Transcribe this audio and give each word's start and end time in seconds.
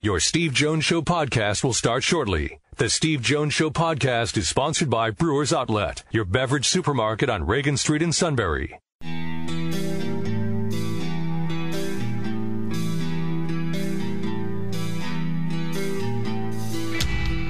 Your 0.00 0.20
Steve 0.20 0.52
Jones 0.52 0.84
Show 0.84 1.02
podcast 1.02 1.64
will 1.64 1.72
start 1.72 2.04
shortly. 2.04 2.60
The 2.76 2.88
Steve 2.88 3.20
Jones 3.20 3.52
Show 3.52 3.70
podcast 3.70 4.36
is 4.36 4.48
sponsored 4.48 4.88
by 4.88 5.10
Brewers 5.10 5.52
Outlet, 5.52 6.04
your 6.12 6.24
beverage 6.24 6.68
supermarket 6.68 7.28
on 7.28 7.44
Reagan 7.44 7.76
Street 7.76 8.00
in 8.00 8.12
Sunbury. 8.12 8.78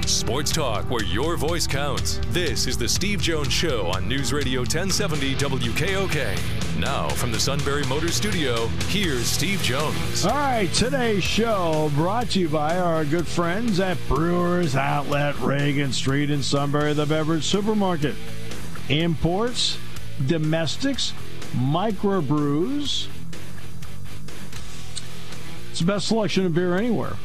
Sports 0.07 0.51
talk 0.51 0.89
where 0.89 1.03
your 1.03 1.37
voice 1.37 1.67
counts. 1.67 2.19
This 2.29 2.65
is 2.65 2.79
the 2.79 2.89
Steve 2.89 3.21
Jones 3.21 3.53
Show 3.53 3.85
on 3.91 4.07
News 4.07 4.33
Radio 4.33 4.61
1070 4.61 5.35
WKOK. 5.35 6.68
Now, 6.79 7.09
from 7.09 7.33
the 7.33 7.39
Sunbury 7.39 7.83
Motor 7.87 8.09
Studio, 8.09 8.67
here's 8.87 9.25
Steve 9.25 9.61
Jones. 9.61 10.25
All 10.25 10.31
right, 10.31 10.71
today's 10.73 11.25
show 11.25 11.91
brought 11.93 12.29
to 12.29 12.39
you 12.39 12.47
by 12.47 12.77
our 12.77 13.03
good 13.03 13.27
friends 13.27 13.81
at 13.81 13.97
Brewers 14.07 14.77
Outlet, 14.77 15.37
Reagan 15.39 15.91
Street 15.91 16.31
in 16.31 16.41
Sunbury, 16.41 16.93
the 16.93 17.05
beverage 17.05 17.43
supermarket. 17.43 18.15
Imports, 18.87 19.77
domestics, 20.25 21.11
microbrews. 21.51 23.07
It's 25.71 25.79
the 25.81 25.85
best 25.85 26.07
selection 26.07 26.45
of 26.45 26.55
beer 26.55 26.77
anywhere. 26.77 27.17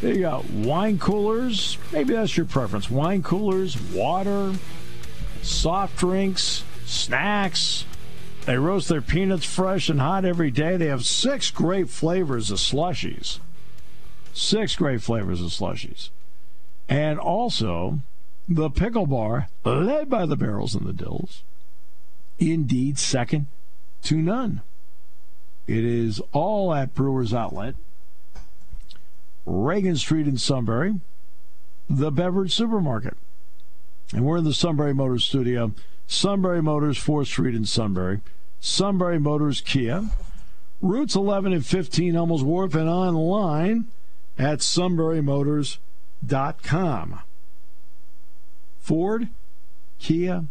There 0.00 0.14
you 0.14 0.20
go. 0.20 0.44
Wine 0.52 1.00
coolers. 1.00 1.76
Maybe 1.92 2.14
that's 2.14 2.36
your 2.36 2.46
preference. 2.46 2.88
Wine 2.88 3.24
coolers, 3.24 3.80
water, 3.90 4.52
soft 5.42 5.98
drinks, 5.98 6.62
snacks. 6.86 7.84
They 8.44 8.56
roast 8.56 8.88
their 8.88 9.00
peanuts 9.00 9.44
fresh 9.44 9.88
and 9.88 10.00
hot 10.00 10.24
every 10.24 10.50
day. 10.50 10.76
They 10.76 10.86
have 10.86 11.04
six 11.04 11.50
great 11.50 11.88
flavors 11.88 12.50
of 12.50 12.58
slushies. 12.58 13.38
Six 14.32 14.74
great 14.74 15.00
flavors 15.02 15.40
of 15.40 15.48
slushies. 15.48 16.10
And 16.88 17.20
also 17.20 18.00
the 18.48 18.70
pickle 18.70 19.06
bar, 19.06 19.48
led 19.64 20.10
by 20.10 20.26
the 20.26 20.36
barrels 20.36 20.74
and 20.74 20.86
the 20.86 20.92
dills. 20.92 21.44
Indeed, 22.38 22.98
second 22.98 23.46
to 24.04 24.16
none. 24.16 24.62
It 25.68 25.84
is 25.84 26.20
all 26.32 26.74
at 26.74 26.94
Brewers 26.94 27.32
Outlet. 27.32 27.76
Reagan 29.46 29.96
Street 29.96 30.26
in 30.26 30.38
Sunbury, 30.38 30.94
the 31.88 32.10
beverage 32.10 32.52
supermarket. 32.52 33.16
And 34.12 34.24
we're 34.24 34.38
in 34.38 34.44
the 34.44 34.54
Sunbury 34.54 34.94
Motors 34.94 35.24
studio. 35.24 35.72
Sunbury 36.06 36.62
Motors, 36.62 36.98
4th 36.98 37.26
Street 37.26 37.54
in 37.54 37.64
Sunbury. 37.64 38.20
Sunbury 38.64 39.18
Motors 39.18 39.60
Kia. 39.60 40.04
Routes 40.80 41.16
11 41.16 41.52
and 41.52 41.66
15, 41.66 42.14
Hummels 42.14 42.44
Wharf, 42.44 42.76
and 42.76 42.88
online 42.88 43.88
at 44.38 44.60
sunburymotors.com. 44.60 47.22
Ford, 48.78 49.28
Kia, 49.98 50.44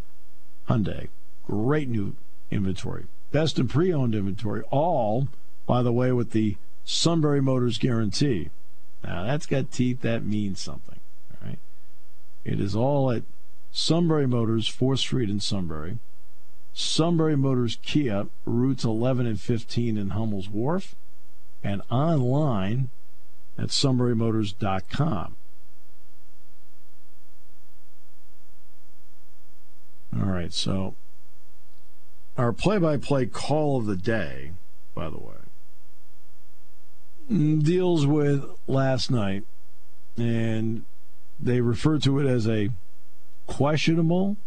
Hyundai. 0.70 1.08
Great 1.48 1.88
new 1.88 2.18
inventory. 2.52 3.06
Best 3.32 3.58
in 3.58 3.70
pre 3.70 3.94
owned 3.94 4.14
inventory. 4.14 4.64
All, 4.70 5.30
by 5.66 5.82
the 5.82 5.94
way, 5.94 6.12
with 6.12 6.32
the 6.32 6.58
Sunbury 6.84 7.42
Motors 7.42 7.78
guarantee. 7.78 8.50
Now 9.06 9.24
that's 9.24 9.46
got 9.46 9.72
teeth. 9.72 10.02
That 10.02 10.26
means 10.26 10.60
something. 10.60 11.00
All 11.32 11.48
right. 11.48 11.60
It 12.44 12.60
is 12.60 12.76
all 12.76 13.10
at 13.10 13.24
Sunbury 13.72 14.28
Motors, 14.28 14.70
4th 14.70 15.00
Street 15.00 15.30
in 15.30 15.40
Sunbury. 15.40 16.00
Sunbury 16.74 17.36
Motors 17.36 17.78
Kia, 17.82 18.28
routes 18.46 18.84
11 18.84 19.26
and 19.26 19.40
15 19.40 19.98
in 19.98 20.10
Hummel's 20.12 20.50
Wharf, 20.50 20.96
and 21.64 21.82
online 21.90 22.90
at 23.58 23.68
sunburymotors.com. 23.68 25.36
All 30.14 30.26
right, 30.26 30.54
so 30.54 30.96
our 32.38 32.52
play 32.52 32.78
by 32.78 32.98
play 32.98 33.26
call 33.26 33.78
of 33.78 33.86
the 33.86 33.96
day, 33.96 34.52
by 34.94 35.10
the 35.10 35.18
way, 35.18 35.36
mm, 37.32 37.64
deals 37.64 38.06
with 38.06 38.46
last 38.68 39.10
night, 39.12 39.44
and 40.18 40.84
they 41.40 41.62
refer 41.62 41.98
to 42.00 42.20
it 42.20 42.28
as 42.28 42.48
a 42.48 42.70
questionable 43.48 44.38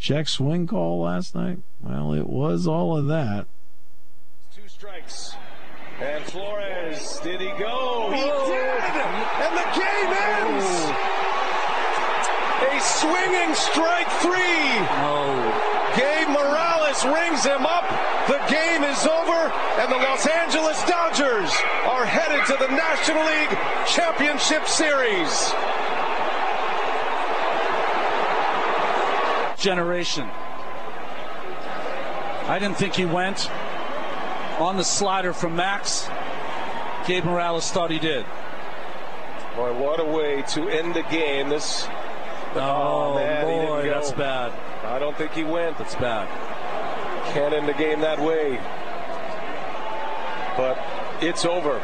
check 0.00 0.26
swing 0.26 0.66
call 0.66 1.02
last 1.02 1.34
night. 1.34 1.58
Well, 1.80 2.14
it 2.14 2.26
was 2.26 2.66
all 2.66 2.96
of 2.96 3.06
that. 3.08 3.46
Two 4.54 4.66
strikes. 4.66 5.34
And 6.00 6.24
Flores, 6.24 7.20
did 7.22 7.40
he 7.40 7.52
go? 7.60 8.08
He 8.08 8.24
did! 8.24 8.82
And 9.44 9.52
the 9.52 9.68
game 9.76 10.10
ends! 10.16 10.66
A 12.64 12.80
swinging 12.80 13.54
strike 13.54 14.08
three! 14.24 14.72
Oh. 15.04 15.92
Gabe 15.94 16.28
Morales 16.28 17.04
rings 17.04 17.44
him 17.44 17.66
up. 17.66 17.84
The 18.26 18.40
game 18.48 18.82
is 18.84 19.04
over, 19.04 19.52
and 19.80 19.92
the 19.92 19.96
Los 19.96 20.26
Angeles 20.26 20.82
Dodgers 20.84 21.52
are 21.84 22.06
headed 22.06 22.46
to 22.46 22.56
the 22.56 22.72
National 22.72 23.20
League 23.26 23.58
Championship 23.86 24.66
Series. 24.66 25.52
Generation. 29.60 30.28
I 32.48 32.58
didn't 32.58 32.78
think 32.78 32.94
he 32.94 33.04
went 33.04 33.48
on 34.58 34.76
the 34.76 34.84
slider 34.84 35.32
from 35.32 35.54
Max. 35.54 36.08
Gabe 37.06 37.24
Morales 37.24 37.70
thought 37.70 37.90
he 37.90 37.98
did. 37.98 38.24
Boy, 39.54 39.72
what 39.78 40.00
a 40.00 40.04
way 40.04 40.42
to 40.48 40.68
end 40.68 40.94
the 40.94 41.02
game. 41.02 41.48
This. 41.48 41.86
Oh, 42.54 42.58
oh 42.58 43.14
man, 43.16 43.44
boy, 43.44 43.88
that's 43.88 44.12
bad. 44.12 44.52
I 44.84 44.98
don't 44.98 45.16
think 45.16 45.32
he 45.32 45.44
went. 45.44 45.78
That's 45.78 45.94
bad. 45.94 46.28
Can't 47.32 47.54
end 47.54 47.68
the 47.68 47.74
game 47.74 48.00
that 48.00 48.18
way. 48.18 48.58
But 50.56 50.78
it's 51.22 51.44
over. 51.44 51.80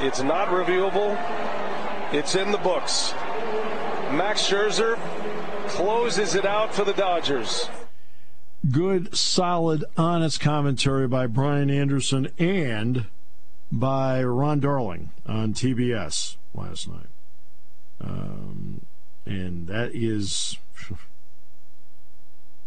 It's 0.00 0.22
not 0.22 0.48
reviewable. 0.48 1.16
It's 2.12 2.34
in 2.34 2.50
the 2.50 2.58
books. 2.58 3.12
Max 4.12 4.42
Scherzer 4.42 4.98
closes 5.70 6.34
it 6.34 6.44
out 6.44 6.74
for 6.74 6.84
the 6.84 6.92
Dodgers. 6.92 7.68
Good, 8.70 9.16
solid, 9.16 9.84
honest 9.96 10.40
commentary 10.40 11.08
by 11.08 11.26
Brian 11.26 11.70
Anderson 11.70 12.28
and 12.38 13.06
by 13.72 14.22
Ron 14.22 14.60
Darling 14.60 15.10
on 15.26 15.54
TBS 15.54 16.36
last 16.54 16.88
night. 16.88 17.06
Um, 18.00 18.82
and 19.24 19.66
that 19.68 19.94
is, 19.94 20.58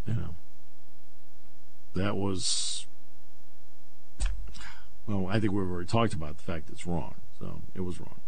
you 0.08 0.14
know, 0.14 0.36
that 1.96 2.16
was, 2.16 2.88
well, 5.06 5.28
I 5.28 5.40
think 5.40 5.54
we've 5.54 5.70
already 5.70 5.88
talked 5.88 6.14
about 6.14 6.38
the 6.38 6.44
fact 6.44 6.70
it's 6.72 6.88
wrong. 6.88 7.16
So 7.40 7.62
it 7.76 7.82
was 7.82 8.00
wrong. 8.00 8.22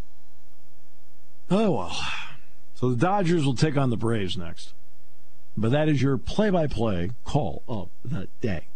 Oh, 1.50 1.72
well. 1.72 1.98
So 2.76 2.90
the 2.90 2.98
Dodgers 2.98 3.46
will 3.46 3.56
take 3.56 3.78
on 3.78 3.90
the 3.90 3.98
Braves 3.98 4.38
next. 4.38 4.74
But 5.58 5.72
that 5.72 5.88
is 5.88 6.02
your 6.02 6.18
play 6.18 6.50
by 6.50 6.68
play 6.68 7.12
call 7.24 7.64
of 7.68 7.90
the 8.04 8.28
day. 8.42 8.68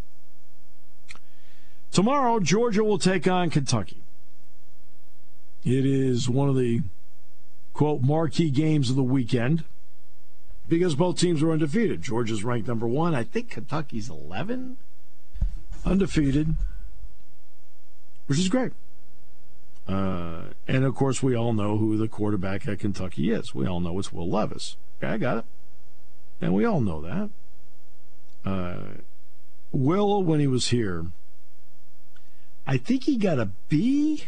Tomorrow, 1.92 2.40
Georgia 2.40 2.84
will 2.84 3.00
take 3.00 3.28
on 3.28 3.50
Kentucky. 3.50 4.02
It 5.66 5.86
is 5.86 6.30
one 6.30 6.48
of 6.48 6.56
the, 6.56 6.82
quote, 7.74 8.02
marquee 8.02 8.50
games 8.50 8.90
of 8.90 8.96
the 8.96 9.04
weekend 9.04 9.66
because 10.70 10.96
both 10.96 11.18
teams 11.18 11.44
are 11.44 11.52
undefeated. 11.52 12.02
Georgia's 12.02 12.44
ranked 12.44 12.68
number 12.68 12.88
one. 12.88 13.14
I 13.14 13.24
think 13.24 13.50
Kentucky's 13.50 14.10
11, 14.10 14.78
undefeated, 15.84 16.56
which 18.28 18.40
is 18.40 18.48
great. 18.48 18.72
Uh, 19.90 20.44
and 20.68 20.84
of 20.86 20.94
course, 20.94 21.24
we 21.24 21.36
all 21.36 21.52
know 21.52 21.78
who 21.78 21.98
the 21.98 22.08
quarterback 22.08 22.68
at 22.68 22.78
Kentucky 22.78 23.31
is. 23.31 23.56
We 23.56 23.66
all 23.66 23.80
know 23.80 23.98
it's 23.98 24.13
Will 24.13 24.30
Levis. 24.30 24.78
Okay, 25.02 25.13
I 25.13 25.18
got 25.18 25.38
it. 25.40 25.46
And 26.40 26.54
we 26.54 26.63
all 26.63 26.80
know 26.80 27.02
that. 27.02 27.30
Uh, 28.46 29.02
Will, 29.72 30.24
when 30.24 30.40
he 30.40 30.46
was 30.46 30.68
here, 30.68 31.08
I 32.68 32.78
think 32.78 33.06
he 33.06 33.18
got 33.18 33.40
a 33.40 33.50
B 33.68 34.25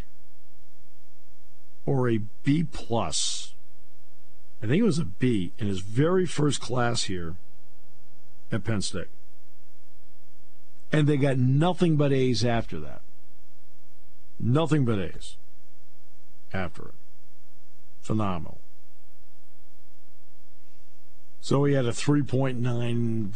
or 1.85 2.09
a 2.09 2.21
B 2.44 2.63
plus. 2.63 3.53
I 4.63 4.65
think 4.65 4.80
it 4.80 4.85
was 4.85 5.00
a 5.00 5.06
B 5.06 5.51
in 5.59 5.68
his 5.68 5.81
very 5.81 6.25
first 6.25 6.59
class 6.59 7.03
here 7.03 7.35
at 8.51 8.63
Penn 8.63 8.81
State. 8.81 9.09
And 10.91 11.07
they 11.07 11.18
got 11.18 11.38
nothing 11.38 11.97
but 11.97 12.12
A's 12.12 12.44
after 12.44 12.80
that. 12.80 13.01
Nothing 14.39 14.85
but 14.85 15.00
A's 15.00 15.38
after 16.53 16.89
it. 16.89 16.94
Phenomenal. 18.01 18.59
So 21.39 21.63
he 21.63 21.74
had 21.74 21.86
a 21.86 21.92
3.9 21.92 23.33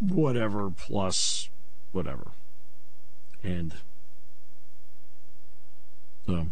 whatever 0.00 0.70
plus 0.70 1.48
whatever. 1.92 2.28
And 3.42 3.74
so. 6.26 6.46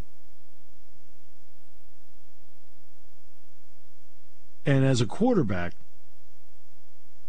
And 4.66 4.84
as 4.84 5.00
a 5.00 5.06
quarterback, 5.06 5.72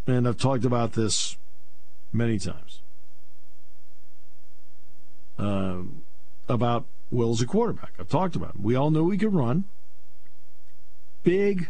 and 0.07 0.27
I've 0.27 0.38
talked 0.38 0.65
about 0.65 0.94
this 0.94 1.38
many 2.12 2.38
times 2.38 2.81
uh, 5.39 5.81
about 6.50 6.85
Will 7.11 7.31
as 7.31 7.41
a 7.41 7.45
quarterback. 7.45 7.91
I've 7.99 8.09
talked 8.09 8.35
about 8.35 8.55
him. 8.55 8.63
We 8.63 8.75
all 8.75 8.89
know 8.89 9.09
he 9.09 9.17
can 9.17 9.31
run. 9.31 9.65
Big, 11.23 11.69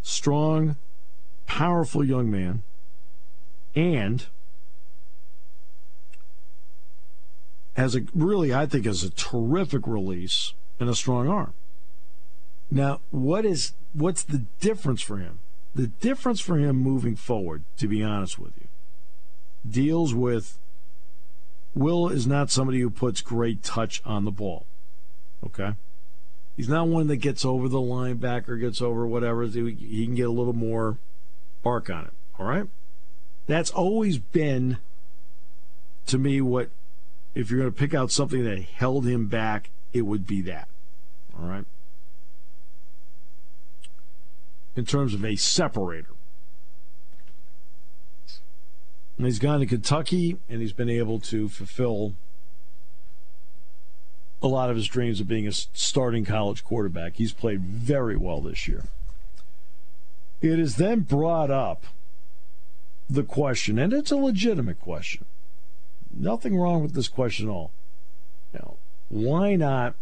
strong, 0.00 0.76
powerful 1.46 2.04
young 2.04 2.30
man. 2.30 2.62
And 3.74 4.26
has 7.76 7.94
a 7.94 8.02
really, 8.14 8.54
I 8.54 8.64
think, 8.66 8.86
has 8.86 9.02
a 9.02 9.10
terrific 9.10 9.86
release 9.86 10.54
and 10.80 10.88
a 10.88 10.94
strong 10.94 11.28
arm. 11.28 11.52
Now, 12.70 13.00
what 13.10 13.44
is 13.44 13.72
what's 13.92 14.22
the 14.22 14.46
difference 14.60 15.02
for 15.02 15.18
him? 15.18 15.40
The 15.74 15.88
difference 15.88 16.40
for 16.40 16.56
him 16.56 16.76
moving 16.76 17.16
forward, 17.16 17.64
to 17.76 17.86
be 17.86 18.02
honest 18.02 18.38
with 18.38 18.52
you, 18.58 18.68
deals 19.68 20.14
with 20.14 20.58
Will 21.74 22.08
is 22.08 22.26
not 22.26 22.50
somebody 22.50 22.80
who 22.80 22.88
puts 22.88 23.20
great 23.20 23.62
touch 23.62 24.00
on 24.06 24.24
the 24.24 24.30
ball. 24.30 24.64
Okay? 25.46 25.74
He's 26.56 26.68
not 26.68 26.88
one 26.88 27.06
that 27.08 27.16
gets 27.16 27.44
over 27.44 27.68
the 27.68 27.78
linebacker, 27.78 28.60
gets 28.60 28.80
over 28.80 29.06
whatever. 29.06 29.44
He 29.46 30.04
can 30.04 30.14
get 30.14 30.26
a 30.26 30.32
little 30.32 30.52
more 30.52 30.98
arc 31.64 31.90
on 31.90 32.04
it. 32.04 32.12
All 32.38 32.46
right? 32.46 32.66
That's 33.46 33.70
always 33.70 34.18
been, 34.18 34.78
to 36.06 36.18
me, 36.18 36.40
what, 36.40 36.70
if 37.34 37.50
you're 37.50 37.60
going 37.60 37.72
to 37.72 37.78
pick 37.78 37.94
out 37.94 38.10
something 38.10 38.44
that 38.44 38.60
held 38.60 39.06
him 39.06 39.26
back, 39.26 39.70
it 39.92 40.02
would 40.02 40.26
be 40.26 40.40
that. 40.42 40.68
All 41.38 41.46
right? 41.46 41.64
In 44.74 44.84
terms 44.84 45.14
of 45.14 45.24
a 45.24 45.36
separator. 45.36 46.08
And 49.16 49.26
he's 49.26 49.38
gone 49.38 49.60
to 49.60 49.66
Kentucky 49.66 50.38
and 50.48 50.60
he's 50.60 50.72
been 50.74 50.90
able 50.90 51.20
to 51.20 51.48
fulfill 51.48 52.14
a 54.42 54.46
lot 54.46 54.70
of 54.70 54.76
his 54.76 54.86
dreams 54.86 55.20
of 55.20 55.28
being 55.28 55.46
a 55.46 55.52
starting 55.52 56.24
college 56.24 56.62
quarterback. 56.62 57.16
He's 57.16 57.32
played 57.32 57.62
very 57.62 58.16
well 58.16 58.40
this 58.40 58.68
year. 58.68 58.84
It 60.40 60.58
is 60.58 60.76
then 60.76 61.00
brought 61.00 61.50
up 61.50 61.84
the 63.08 63.22
question, 63.22 63.78
and 63.78 63.92
it's 63.92 64.10
a 64.10 64.16
legitimate 64.16 64.80
question. 64.80 65.24
Nothing 66.14 66.56
wrong 66.56 66.82
with 66.82 66.94
this 66.94 67.08
question 67.08 67.48
at 67.48 67.52
all. 67.52 67.72
Now, 68.52 68.74
why 69.08 69.56
not 69.56 69.94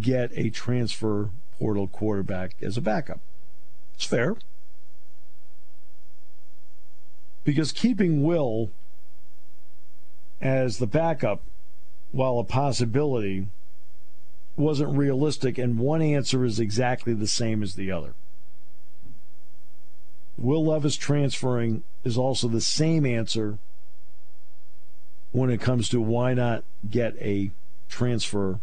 get 0.00 0.30
a 0.34 0.50
transfer 0.50 1.30
portal 1.58 1.88
quarterback 1.88 2.56
as 2.60 2.76
a 2.76 2.80
backup? 2.80 3.20
It's 3.94 4.04
fair. 4.04 4.36
Because 7.44 7.72
keeping 7.72 8.22
Will 8.22 8.70
as 10.40 10.78
the 10.78 10.86
backup, 10.86 11.42
while 12.14 12.38
a 12.38 12.44
possibility, 12.44 13.48
wasn't 14.56 14.96
realistic, 14.96 15.58
and 15.58 15.80
one 15.80 16.00
answer 16.00 16.44
is 16.44 16.60
exactly 16.60 17.12
the 17.12 17.26
same 17.26 17.60
as 17.60 17.74
the 17.74 17.90
other. 17.90 18.14
Will 20.38 20.64
Levis 20.64 20.94
transferring 20.94 21.82
is 22.04 22.16
also 22.16 22.46
the 22.46 22.60
same 22.60 23.04
answer 23.04 23.58
when 25.32 25.50
it 25.50 25.60
comes 25.60 25.88
to 25.88 26.00
why 26.00 26.34
not 26.34 26.62
get 26.88 27.16
a 27.20 27.50
transfer 27.88 28.60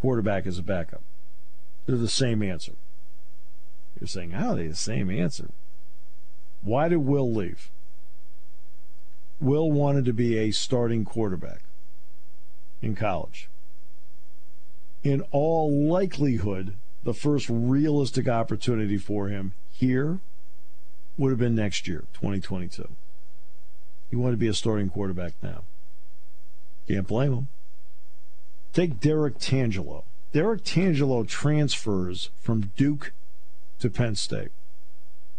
quarterback 0.00 0.46
as 0.46 0.56
a 0.56 0.62
backup. 0.62 1.02
They're 1.86 1.96
the 1.96 2.06
same 2.06 2.40
answer. 2.40 2.74
You're 3.98 4.06
saying, 4.06 4.30
how 4.30 4.50
are 4.50 4.56
they 4.56 4.68
the 4.68 4.76
same 4.76 5.10
answer? 5.10 5.50
Why 6.62 6.88
did 6.88 6.98
Will 6.98 7.34
leave? 7.34 7.68
Will 9.40 9.72
wanted 9.72 10.04
to 10.04 10.12
be 10.12 10.38
a 10.38 10.52
starting 10.52 11.04
quarterback 11.04 11.62
in 12.82 12.94
college. 12.94 13.48
In 15.02 15.22
all 15.30 15.70
likelihood, 15.70 16.74
the 17.04 17.14
first 17.14 17.48
realistic 17.48 18.28
opportunity 18.28 18.98
for 18.98 19.28
him 19.28 19.52
here 19.72 20.20
would 21.16 21.30
have 21.30 21.38
been 21.38 21.54
next 21.54 21.88
year, 21.88 22.04
2022. 22.14 22.88
He 24.10 24.16
wanted 24.16 24.32
to 24.32 24.38
be 24.38 24.48
a 24.48 24.54
starting 24.54 24.90
quarterback 24.90 25.34
now. 25.42 25.62
Can't 26.88 27.06
blame 27.06 27.32
him. 27.32 27.48
Take 28.72 29.00
Derrick 29.00 29.38
Tangelo. 29.38 30.04
Derrick 30.32 30.62
Tangelo 30.62 31.26
transfers 31.26 32.30
from 32.40 32.72
Duke 32.76 33.12
to 33.80 33.90
Penn 33.90 34.14
State. 34.14 34.50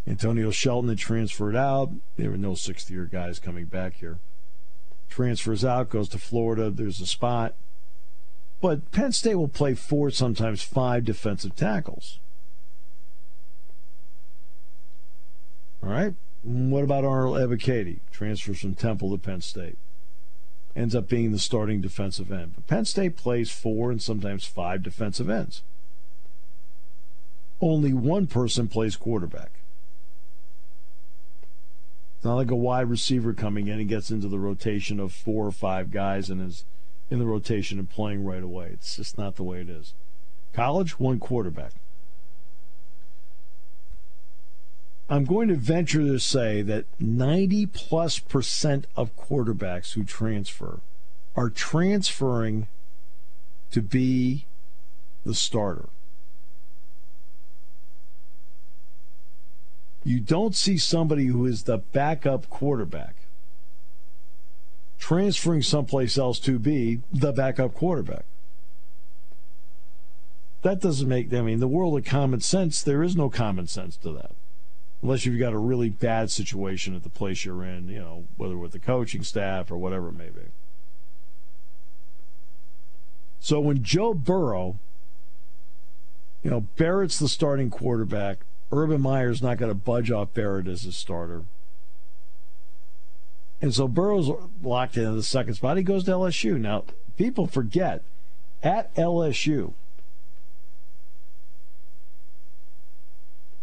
Antonio 0.08 0.52
Shelton 0.52 0.90
had 0.90 0.98
transferred 0.98 1.56
out. 1.56 1.92
There 2.18 2.32
were 2.32 2.38
no 2.38 2.56
sixth 2.56 2.90
year 2.90 3.06
guys 3.06 3.40
coming 3.40 3.66
back 3.66 3.96
here. 3.96 4.18
Transfers 5.12 5.66
out, 5.66 5.90
goes 5.90 6.08
to 6.10 6.18
Florida. 6.18 6.72
There's 6.72 7.02
a 7.02 7.06
spot. 7.06 7.54
But 8.62 8.92
Penn 8.92 9.12
State 9.12 9.36
will 9.36 9.50
play 9.50 9.74
four, 9.74 10.10
sometimes 10.10 10.64
five 10.64 11.04
defensive 11.04 11.56
tackles. 11.56 12.20
All 15.84 15.90
right. 15.90 16.14
What 16.44 16.84
about 16.84 17.04
Arnold 17.04 17.38
Ebiketie? 17.38 18.00
Transfers 18.12 18.62
from 18.62 18.76
Temple 18.76 19.12
to 19.12 19.18
Penn 19.18 19.42
State. 19.42 19.78
Ends 20.76 20.96
up 20.96 21.10
being 21.10 21.34
the 21.34 21.40
starting 21.40 21.82
defensive 21.82 22.32
end. 22.32 22.54
But 22.56 22.68
Penn 22.68 22.86
State 22.86 23.18
plays 23.18 23.52
four 23.52 23.92
and 23.92 24.02
sometimes 24.02 24.46
five 24.46 24.82
defensive 24.82 25.30
ends. 25.30 25.62
Only 27.60 27.94
one 27.94 28.28
person 28.28 28.70
plays 28.70 28.96
quarterback. 28.96 29.61
It's 32.22 32.26
not 32.28 32.36
like 32.36 32.52
a 32.52 32.56
wide 32.56 32.88
receiver 32.88 33.34
coming 33.34 33.68
in 33.68 33.80
and 33.80 33.90
gets 33.90 34.12
into 34.12 34.28
the 34.28 34.38
rotation 34.38 35.00
of 35.00 35.12
four 35.12 35.48
or 35.48 35.52
five 35.52 35.90
guys 35.90 36.30
and 36.30 36.40
is 36.40 36.66
in 37.10 37.18
the 37.18 37.26
rotation 37.26 37.80
and 37.80 37.90
playing 37.90 38.24
right 38.24 38.44
away. 38.44 38.70
It's 38.74 38.98
just 38.98 39.18
not 39.18 39.38
the 39.38 39.44
way 39.44 39.62
it 39.62 39.70
is. 39.70 39.96
College, 40.54 41.00
one 41.00 41.20
quarterback. 41.20 41.72
I'm 45.10 45.26
going 45.26 45.48
to 45.48 45.56
venture 45.56 46.02
to 46.02 46.20
say 46.20 46.62
that 46.62 46.86
90 47.00 47.66
plus 47.66 48.20
percent 48.20 48.86
of 48.96 49.18
quarterbacks 49.18 49.94
who 49.94 50.04
transfer 50.04 50.82
are 51.36 51.50
transferring 51.50 52.68
to 53.72 53.82
be 53.82 54.46
the 55.26 55.34
starter. 55.34 55.90
You 60.04 60.20
don't 60.20 60.56
see 60.56 60.78
somebody 60.78 61.28
who 61.28 61.46
is 61.46 61.64
the 61.64 61.78
backup 61.78 62.50
quarterback 62.50 63.16
transferring 65.02 65.64
someplace 65.64 66.18
else 66.18 66.40
to 66.40 66.60
be 66.60 67.02
the 67.12 67.34
backup 67.34 67.74
quarterback. 67.74 68.24
That 70.62 70.80
doesn't 70.80 71.10
make, 71.10 71.34
I 71.34 71.42
mean, 71.42 71.60
the 71.60 71.68
world 71.68 71.98
of 71.98 72.06
common 72.06 72.40
sense, 72.40 72.84
there 72.84 73.02
is 73.02 73.16
no 73.16 73.30
common 73.30 73.66
sense 73.66 73.98
to 73.98 74.12
that. 74.12 74.32
Unless 75.02 75.26
you've 75.26 75.40
got 75.40 75.54
a 75.54 75.58
really 75.58 75.90
bad 75.90 76.30
situation 76.30 76.96
at 76.96 77.02
the 77.02 77.10
place 77.10 77.44
you're 77.44 77.66
in, 77.66 77.90
you 77.90 78.00
know, 78.00 78.26
whether 78.38 78.56
with 78.56 78.74
the 78.74 78.80
coaching 78.80 79.24
staff 79.24 79.72
or 79.72 79.78
whatever 79.78 80.10
it 80.10 80.18
may 80.18 80.30
be. 80.30 80.52
So 83.40 83.60
when 83.60 83.82
Joe 83.82 84.14
Burrow, 84.14 84.78
you 86.44 86.52
know, 86.52 86.62
Barrett's 86.78 87.18
the 87.18 87.28
starting 87.28 87.72
quarterback, 87.72 88.46
Urban 88.72 89.02
Meyer's 89.02 89.42
not 89.42 89.58
going 89.58 89.72
to 89.72 89.76
budge 89.76 90.12
off 90.12 90.34
Barrett 90.34 90.68
as 90.68 90.86
a 90.86 90.92
starter. 90.92 91.44
And 93.62 93.74
so 93.74 93.88
Burrow's 93.88 94.30
locked 94.64 94.98
into 94.98 95.12
the 95.12 95.24
second 95.24 95.56
spot. 95.56 95.78
He 95.78 95.84
goes 95.84 96.06
to 96.06 96.12
LSU. 96.12 96.60
Now, 96.60 96.86
people 97.18 97.46
forget 97.46 98.02
at 98.64 98.94
LSU, 98.96 99.74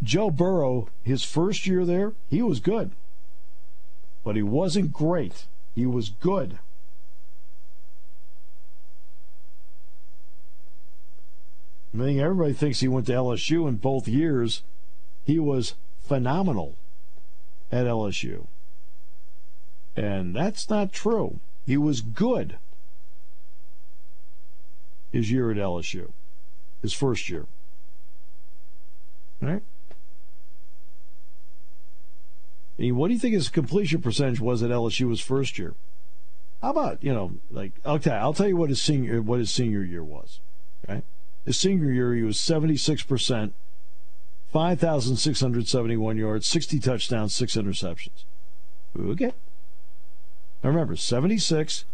Joe 0.03 0.31
Burrow, 0.31 0.89
his 1.03 1.25
first 1.25 1.67
year 1.67 1.85
there, 1.85 2.13
he 2.29 2.43
was 2.43 2.61
good. 2.61 2.93
But 4.23 4.37
he 4.37 4.43
wasn't 4.43 4.93
great. 4.93 5.47
He 5.75 5.87
was 5.87 6.11
good. 6.11 6.59
I 11.93 11.97
mean, 11.97 12.21
everybody 12.21 12.53
thinks 12.53 12.81
he 12.81 12.89
went 12.89 13.07
to 13.07 13.13
LSU 13.13 13.67
in 13.67 13.77
both 13.77 14.07
years 14.07 14.63
he 15.29 15.39
was 15.39 15.75
phenomenal 16.01 16.75
at 17.71 17.85
LSU. 17.85 18.47
And 19.95 20.35
that's 20.35 20.71
not 20.71 20.91
true. 20.91 21.41
He 21.67 21.77
was 21.77 22.01
good 22.01 22.57
his 25.13 25.31
year 25.31 25.51
at 25.51 25.59
LSU, 25.59 26.13
his 26.81 26.95
first 26.95 27.29
year. 27.29 27.45
Right? 29.43 29.63
And 32.79 32.97
what 32.97 33.09
do 33.09 33.15
you 33.15 33.21
think 33.21 33.35
his 33.35 33.51
completion 33.51 34.01
percentage 34.01 34.41
was 34.41 34.63
at 34.63 34.71
LSU 34.71 35.11
his 35.11 35.21
first 35.21 35.59
year? 35.59 35.75
How 36.63 36.71
about 36.71 37.05
you 37.05 37.13
know, 37.13 37.33
like 37.51 37.73
okay, 37.85 38.13
I'll 38.13 38.33
tell 38.33 38.49
you 38.49 38.57
what 38.57 38.71
his 38.71 38.81
senior 38.81 39.21
what 39.21 39.41
his 39.41 39.51
senior 39.51 39.83
year 39.83 40.03
was. 40.03 40.41
Right, 40.89 41.05
his 41.45 41.59
senior 41.59 41.93
year 41.93 42.15
he 42.15 42.23
was 42.23 42.41
seventy 42.41 42.79
six 42.79 43.03
percent 43.03 43.53
5,671 44.53 46.17
yards, 46.17 46.47
60 46.47 46.81
touchdowns, 46.81 47.35
six 47.35 47.55
interceptions. 47.57 48.25
Okay. 48.99 49.33
Now 50.63 50.71
remember, 50.71 50.97
76, 50.97 51.85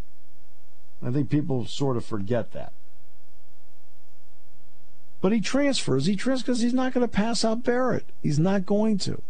I 1.04 1.10
think 1.10 1.30
people 1.30 1.66
sort 1.66 1.96
of 1.96 2.04
forget 2.04 2.52
that. 2.52 2.72
But 5.20 5.32
he 5.32 5.40
transfers. 5.40 6.06
He 6.06 6.16
transfers 6.16 6.42
because 6.42 6.60
he's 6.60 6.74
not 6.74 6.92
going 6.92 7.06
to 7.06 7.12
pass 7.12 7.44
out 7.44 7.62
Barrett. 7.62 8.06
He's 8.22 8.38
not 8.38 8.66
going 8.66 8.98
to. 8.98 9.22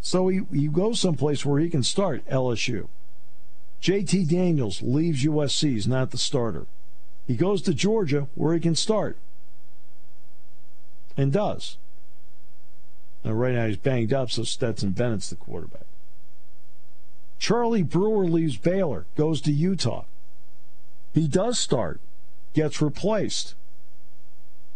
So 0.00 0.28
he, 0.28 0.42
he 0.52 0.68
goes 0.68 1.00
someplace 1.00 1.44
where 1.44 1.60
he 1.60 1.68
can 1.68 1.82
start 1.82 2.26
LSU. 2.28 2.88
JT 3.82 4.28
Daniels 4.28 4.82
leaves 4.82 5.24
USC. 5.24 5.70
He's 5.70 5.88
not 5.88 6.10
the 6.10 6.18
starter. 6.18 6.66
He 7.26 7.36
goes 7.36 7.60
to 7.62 7.74
Georgia 7.74 8.28
where 8.34 8.54
he 8.54 8.60
can 8.60 8.74
start. 8.74 9.18
And 11.16 11.32
does. 11.32 11.76
Now, 13.24 13.32
right 13.32 13.54
now 13.54 13.66
he's 13.66 13.76
banged 13.76 14.12
up, 14.12 14.30
so 14.30 14.44
Stetson 14.44 14.90
Bennett's 14.90 15.30
the 15.30 15.36
quarterback. 15.36 15.86
Charlie 17.38 17.82
Brewer 17.82 18.26
leaves 18.26 18.56
Baylor, 18.56 19.06
goes 19.16 19.40
to 19.42 19.52
Utah. 19.52 20.04
He 21.14 21.28
does 21.28 21.58
start, 21.58 22.00
gets 22.54 22.82
replaced. 22.82 23.54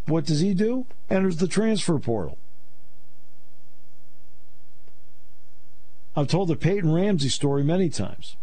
What 0.07 0.25
does 0.25 0.41
he 0.41 0.55
do? 0.55 0.87
Enters 1.11 1.37
the 1.37 1.49
transfer 1.49 1.99
portal. 1.99 2.39
I've 6.15 6.29
told 6.29 6.49
the 6.49 6.57
Peyton 6.57 6.93
Ramsey 6.93 7.29
story 7.29 7.65
many 7.65 7.89
times. 7.89 8.37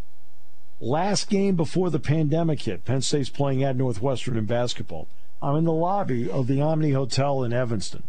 Last 0.81 1.29
game 1.29 1.55
before 1.55 1.89
the 1.89 1.99
pandemic 1.99 2.61
hit, 2.61 2.85
Penn 2.85 3.01
State's 3.01 3.29
playing 3.29 3.63
at 3.63 3.75
Northwestern 3.75 4.37
in 4.37 4.45
basketball. 4.45 5.07
I'm 5.41 5.55
in 5.57 5.65
the 5.65 5.73
lobby 5.73 6.29
of 6.29 6.47
the 6.47 6.61
Omni 6.61 6.91
Hotel 6.91 7.43
in 7.43 7.53
Evanston. 7.53 8.03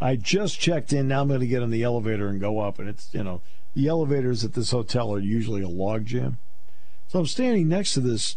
I 0.00 0.16
just 0.16 0.60
checked 0.60 0.92
in. 0.92 1.08
Now 1.08 1.22
I'm 1.22 1.28
going 1.28 1.40
to 1.40 1.46
get 1.46 1.62
in 1.62 1.70
the 1.70 1.82
elevator 1.82 2.28
and 2.28 2.40
go 2.40 2.60
up, 2.60 2.78
and 2.78 2.88
it's 2.88 3.08
you 3.12 3.22
know 3.22 3.42
the 3.74 3.88
elevators 3.88 4.44
at 4.44 4.54
this 4.54 4.70
hotel 4.70 5.12
are 5.12 5.20
usually 5.20 5.62
a 5.62 5.68
logjam. 5.68 6.36
So 7.08 7.18
I'm 7.18 7.26
standing 7.26 7.68
next 7.68 7.94
to 7.94 8.00
this 8.00 8.36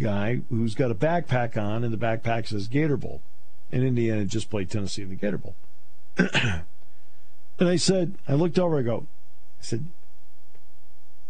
guy 0.00 0.40
who's 0.48 0.74
got 0.74 0.90
a 0.90 0.94
backpack 0.94 1.56
on, 1.56 1.84
and 1.84 1.92
the 1.92 1.98
backpack 1.98 2.48
says 2.48 2.68
Gator 2.68 2.96
Bowl. 2.96 3.22
And 3.72 3.82
Indiana 3.82 4.24
just 4.24 4.50
played 4.50 4.70
Tennessee 4.70 5.02
in 5.02 5.10
the 5.10 5.16
Gator 5.16 5.38
Bowl. 5.38 5.56
and 6.16 7.68
I 7.68 7.76
said, 7.76 8.14
I 8.28 8.34
looked 8.34 8.58
over, 8.58 8.78
I 8.78 8.82
go, 8.82 9.06
I 9.58 9.62
said, 9.62 9.86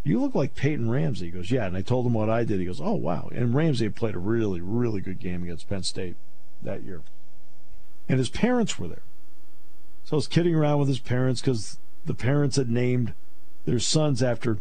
you 0.02 0.20
look 0.20 0.34
like 0.34 0.54
Peyton 0.54 0.90
Ramsey. 0.90 1.26
He 1.26 1.30
goes, 1.32 1.50
yeah. 1.50 1.64
And 1.64 1.76
I 1.76 1.80
told 1.80 2.04
him 2.04 2.12
what 2.12 2.28
I 2.28 2.44
did. 2.44 2.60
He 2.60 2.66
goes, 2.66 2.80
oh, 2.80 2.92
wow. 2.92 3.30
And 3.34 3.54
Ramsey 3.54 3.88
played 3.88 4.14
a 4.14 4.18
really, 4.18 4.60
really 4.60 5.00
good 5.00 5.18
game 5.18 5.42
against 5.42 5.68
Penn 5.68 5.82
State 5.82 6.16
that 6.62 6.82
year. 6.82 7.00
And 8.06 8.18
his 8.18 8.28
parents 8.28 8.78
were 8.78 8.88
there. 8.88 9.02
So 10.04 10.16
I 10.16 10.18
was 10.18 10.28
kidding 10.28 10.54
around 10.54 10.78
with 10.78 10.88
his 10.88 10.98
parents 10.98 11.40
because 11.40 11.78
the 12.04 12.14
parents 12.14 12.56
had 12.56 12.70
named 12.70 13.14
their 13.64 13.78
sons 13.78 14.22
after 14.22 14.58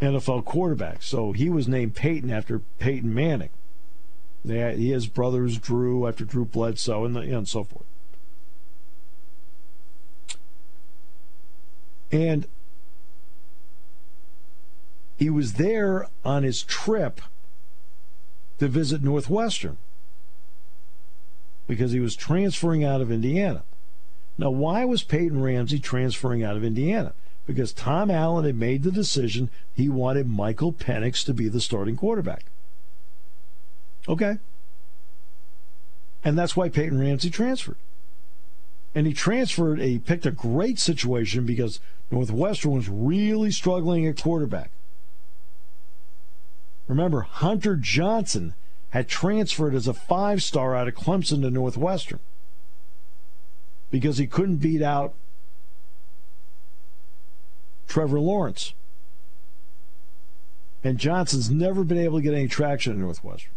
NFL 0.00 0.44
quarterbacks. 0.44 1.04
So 1.04 1.32
he 1.32 1.48
was 1.48 1.68
named 1.68 1.94
Peyton 1.94 2.30
after 2.30 2.60
Peyton 2.78 3.12
Manning. 3.12 3.50
Had, 4.46 4.78
he 4.78 4.90
has 4.90 5.06
brothers 5.06 5.58
Drew 5.58 6.06
after 6.06 6.24
Drew 6.24 6.44
Bledsoe 6.44 7.04
and, 7.04 7.16
the, 7.16 7.20
and 7.20 7.48
so 7.48 7.64
forth. 7.64 7.86
And 12.12 12.46
he 15.16 15.30
was 15.30 15.54
there 15.54 16.08
on 16.24 16.42
his 16.42 16.62
trip 16.62 17.20
to 18.58 18.68
visit 18.68 19.02
Northwestern 19.02 19.78
because 21.66 21.92
he 21.92 22.00
was 22.00 22.14
transferring 22.14 22.84
out 22.84 23.00
of 23.00 23.10
Indiana. 23.10 23.64
Now, 24.36 24.50
why 24.50 24.84
was 24.84 25.02
Peyton 25.02 25.42
Ramsey 25.42 25.78
transferring 25.78 26.42
out 26.42 26.56
of 26.56 26.64
Indiana? 26.64 27.14
Because 27.46 27.72
Tom 27.72 28.10
Allen 28.10 28.44
had 28.44 28.56
made 28.56 28.82
the 28.82 28.90
decision 28.90 29.50
he 29.74 29.88
wanted 29.88 30.28
Michael 30.28 30.72
Penix 30.72 31.24
to 31.26 31.34
be 31.34 31.48
the 31.48 31.60
starting 31.60 31.96
quarterback. 31.96 32.44
Okay. 34.08 34.38
And 36.24 36.38
that's 36.38 36.56
why 36.56 36.68
Peyton 36.68 36.98
Ramsey 36.98 37.30
transferred. 37.30 37.76
And 38.94 39.06
he 39.06 39.12
transferred, 39.12 39.80
he 39.80 39.98
picked 39.98 40.26
a 40.26 40.30
great 40.30 40.78
situation 40.78 41.44
because 41.44 41.80
Northwestern 42.10 42.72
was 42.72 42.88
really 42.88 43.50
struggling 43.50 44.06
at 44.06 44.20
quarterback. 44.20 44.70
Remember, 46.86 47.22
Hunter 47.22 47.76
Johnson 47.76 48.54
had 48.90 49.08
transferred 49.08 49.74
as 49.74 49.88
a 49.88 49.94
five 49.94 50.42
star 50.42 50.74
out 50.74 50.88
of 50.88 50.94
Clemson 50.94 51.42
to 51.42 51.50
Northwestern 51.50 52.20
because 53.90 54.18
he 54.18 54.26
couldn't 54.26 54.56
beat 54.56 54.82
out 54.82 55.14
Trevor 57.86 58.20
Lawrence. 58.20 58.74
And 60.82 60.98
Johnson's 60.98 61.50
never 61.50 61.84
been 61.84 61.98
able 61.98 62.18
to 62.18 62.22
get 62.22 62.34
any 62.34 62.48
traction 62.48 62.92
at 62.92 62.98
Northwestern. 62.98 63.52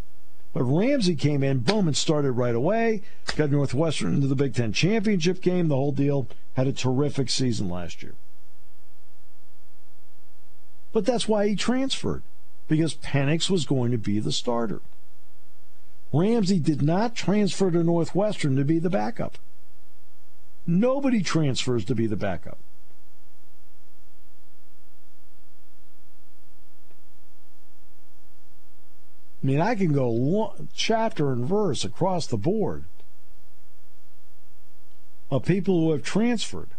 But 0.53 0.63
Ramsey 0.63 1.15
came 1.15 1.43
in, 1.43 1.59
boom, 1.59 1.87
and 1.87 1.95
started 1.95 2.31
right 2.31 2.55
away. 2.55 3.01
Got 3.35 3.51
Northwestern 3.51 4.15
into 4.15 4.27
the 4.27 4.35
Big 4.35 4.55
Ten 4.55 4.73
championship 4.73 5.41
game, 5.41 5.67
the 5.67 5.75
whole 5.75 5.91
deal. 5.91 6.27
Had 6.55 6.67
a 6.67 6.73
terrific 6.73 7.29
season 7.29 7.69
last 7.69 8.01
year. 8.01 8.13
But 10.93 11.05
that's 11.05 11.27
why 11.27 11.47
he 11.47 11.55
transferred, 11.55 12.23
because 12.67 12.95
Penix 12.95 13.49
was 13.49 13.65
going 13.65 13.91
to 13.91 13.97
be 13.97 14.19
the 14.19 14.31
starter. 14.31 14.81
Ramsey 16.13 16.59
did 16.59 16.81
not 16.81 17.13
transfer 17.13 17.69
to 17.69 17.83
Northwestern 17.83 18.55
to 18.55 18.63
be 18.63 18.79
the 18.79 18.89
backup. 18.89 19.37
Nobody 20.67 21.23
transfers 21.23 21.85
to 21.85 21.95
be 21.95 22.07
the 22.07 22.17
backup. 22.17 22.57
I 29.41 29.47
mean, 29.47 29.61
I 29.61 29.75
can 29.75 29.93
go 29.93 30.55
chapter 30.75 31.31
and 31.31 31.45
verse 31.45 31.85
across 31.85 32.27
the 32.27 32.37
board 32.37 32.83
of 35.31 35.45
people 35.45 35.79
who 35.79 35.91
have 35.93 36.03
transferred. 36.03 36.69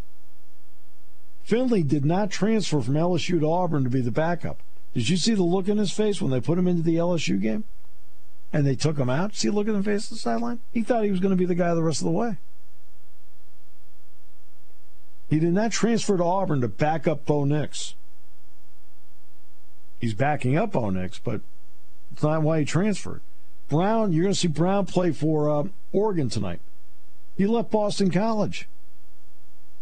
Finley 1.43 1.83
did 1.83 2.05
not 2.05 2.31
transfer 2.31 2.83
from 2.83 2.95
LSU 2.95 3.41
to 3.41 3.51
Auburn 3.51 3.85
to 3.85 3.91
be 3.91 4.03
the 4.03 4.11
backup. 4.11 4.63
Did 4.93 5.09
you 5.09 5.17
see 5.17 5.33
the 5.33 5.43
look 5.43 5.67
in 5.67 5.79
his 5.79 5.93
face 5.93 6.21
when 6.21 6.31
they 6.31 6.43
put 6.43 6.59
him 6.59 6.69
into 6.69 6.83
the 6.83 6.97
LSU 6.97 7.41
game? 7.41 7.65
And 8.53 8.67
they 8.67 8.75
took 8.75 8.99
him 8.99 9.09
out? 9.09 9.35
See 9.35 9.49
look 9.49 9.69
in 9.69 9.75
the 9.75 9.83
face 9.83 10.05
of 10.05 10.11
the 10.11 10.17
sideline? 10.17 10.61
He 10.73 10.83
thought 10.83 11.05
he 11.05 11.11
was 11.11 11.21
going 11.21 11.31
to 11.31 11.37
be 11.37 11.47
the 11.47 11.55
guy 11.55 11.75
the 11.75 11.83
rest 11.83 12.01
of 12.01 12.07
the 12.07 12.11
way. 12.11 12.37
He 15.29 15.39
did 15.39 15.53
not 15.53 15.73
transfer 15.73 16.17
to 16.17 16.25
Auburn 16.25 16.63
to 16.63 16.69
back 16.69 17.07
up 17.07 17.27
Bo 17.27 17.45
Nix. 17.45 17.95
He's 20.01 20.15
backing 20.15 20.57
up 20.57 20.73
Bo 20.73 20.91
Nix, 20.91 21.19
but 21.19 21.43
it's 22.13 22.23
not 22.23 22.43
why 22.43 22.61
he 22.61 22.65
transferred. 22.65 23.21
Brown, 23.69 24.13
you're 24.13 24.23
going 24.23 24.35
to 24.35 24.41
see 24.41 24.49
Brown 24.49 24.87
play 24.87 25.13
for 25.13 25.51
uh, 25.51 25.65
Oregon 25.93 26.31
tonight. 26.31 26.61
He 27.37 27.47
left 27.47 27.71
Boston 27.71 28.11
College. 28.11 28.69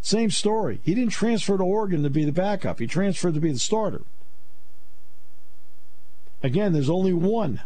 Same 0.00 0.30
story. 0.30 0.80
He 0.84 0.94
didn't 0.94 1.12
transfer 1.12 1.56
to 1.56 1.62
Oregon 1.62 2.02
to 2.02 2.10
be 2.10 2.24
the 2.24 2.32
backup. 2.32 2.80
He 2.80 2.86
transferred 2.86 3.34
to 3.34 3.40
be 3.40 3.52
the 3.52 3.58
starter. 3.58 4.02
Again, 6.42 6.72
there's 6.72 6.90
only 6.90 7.12
one. 7.12 7.62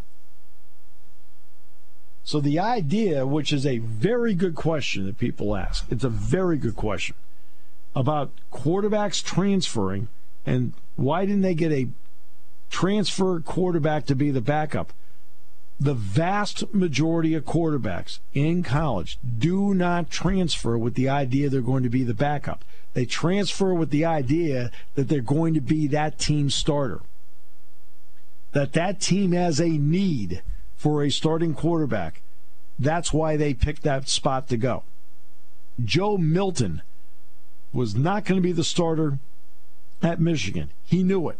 So 2.24 2.40
the 2.40 2.58
idea, 2.58 3.26
which 3.26 3.52
is 3.52 3.66
a 3.66 3.78
very 3.78 4.34
good 4.34 4.54
question 4.54 5.06
that 5.06 5.18
people 5.18 5.56
ask, 5.56 5.86
it's 5.90 6.04
a 6.04 6.08
very 6.08 6.58
good 6.58 6.76
question 6.76 7.16
about 7.94 8.30
quarterbacks 8.52 9.22
transferring 9.22 10.08
and 10.46 10.72
why 10.96 11.24
didn't 11.24 11.42
they 11.42 11.54
get 11.54 11.72
a 11.72 11.88
transfer 12.70 13.40
quarterback 13.40 14.06
to 14.06 14.14
be 14.14 14.30
the 14.30 14.40
backup? 14.40 14.92
the 15.80 15.94
vast 15.94 16.74
majority 16.74 17.32
of 17.32 17.46
quarterbacks 17.46 18.18
in 18.34 18.62
college 18.62 19.18
do 19.38 19.72
not 19.72 20.10
transfer 20.10 20.76
with 20.76 20.94
the 20.94 21.08
idea 21.08 21.48
they're 21.48 21.62
going 21.62 21.82
to 21.82 21.88
be 21.88 22.04
the 22.04 22.12
backup. 22.12 22.62
They 22.92 23.06
transfer 23.06 23.72
with 23.72 23.88
the 23.88 24.04
idea 24.04 24.70
that 24.94 25.08
they're 25.08 25.22
going 25.22 25.54
to 25.54 25.60
be 25.60 25.86
that 25.86 26.18
team 26.18 26.50
starter. 26.50 27.00
That 28.52 28.74
that 28.74 29.00
team 29.00 29.32
has 29.32 29.58
a 29.58 29.68
need 29.68 30.42
for 30.76 31.02
a 31.02 31.10
starting 31.10 31.54
quarterback. 31.54 32.20
That's 32.78 33.12
why 33.12 33.36
they 33.36 33.54
picked 33.54 33.82
that 33.84 34.08
spot 34.08 34.48
to 34.48 34.58
go. 34.58 34.82
Joe 35.82 36.18
Milton 36.18 36.82
was 37.72 37.94
not 37.94 38.24
going 38.24 38.40
to 38.40 38.42
be 38.42 38.52
the 38.52 38.64
starter 38.64 39.18
at 40.02 40.20
Michigan. 40.20 40.70
He 40.84 41.02
knew 41.02 41.28
it. 41.28 41.38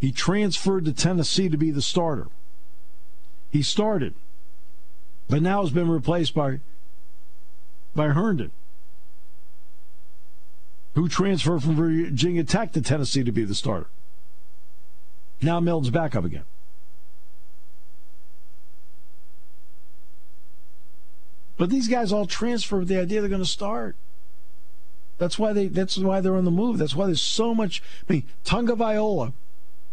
He 0.00 0.12
transferred 0.12 0.84
to 0.86 0.92
Tennessee 0.92 1.48
to 1.48 1.56
be 1.56 1.70
the 1.70 1.82
starter. 1.82 2.26
He 3.50 3.62
started, 3.62 4.14
but 5.28 5.42
now 5.42 5.62
has 5.62 5.70
been 5.70 5.88
replaced 5.88 6.34
by 6.34 6.60
by 7.94 8.10
Hendon, 8.12 8.50
who 10.94 11.08
transferred 11.08 11.62
from 11.62 11.76
Virginia 11.76 12.42
Tech 12.42 12.72
to 12.72 12.80
Tennessee 12.80 13.22
to 13.22 13.32
be 13.32 13.44
the 13.44 13.54
starter. 13.54 13.86
Now 15.40 15.60
Milton's 15.60 15.90
back 15.90 16.16
up 16.16 16.24
again. 16.24 16.44
But 21.58 21.70
these 21.70 21.86
guys 21.86 22.12
all 22.12 22.26
transfer 22.26 22.78
with 22.78 22.88
the 22.88 23.00
idea 23.00 23.20
they're 23.20 23.28
going 23.28 23.42
to 23.42 23.46
start. 23.46 23.94
That's 25.22 25.38
why 25.38 25.52
they. 25.52 25.68
That's 25.68 25.96
why 25.96 26.20
they're 26.20 26.34
on 26.34 26.44
the 26.44 26.50
move. 26.50 26.78
That's 26.78 26.96
why 26.96 27.06
there's 27.06 27.20
so 27.20 27.54
much. 27.54 27.80
I 28.08 28.12
mean, 28.12 28.22
Tagovailoa, 28.44 29.32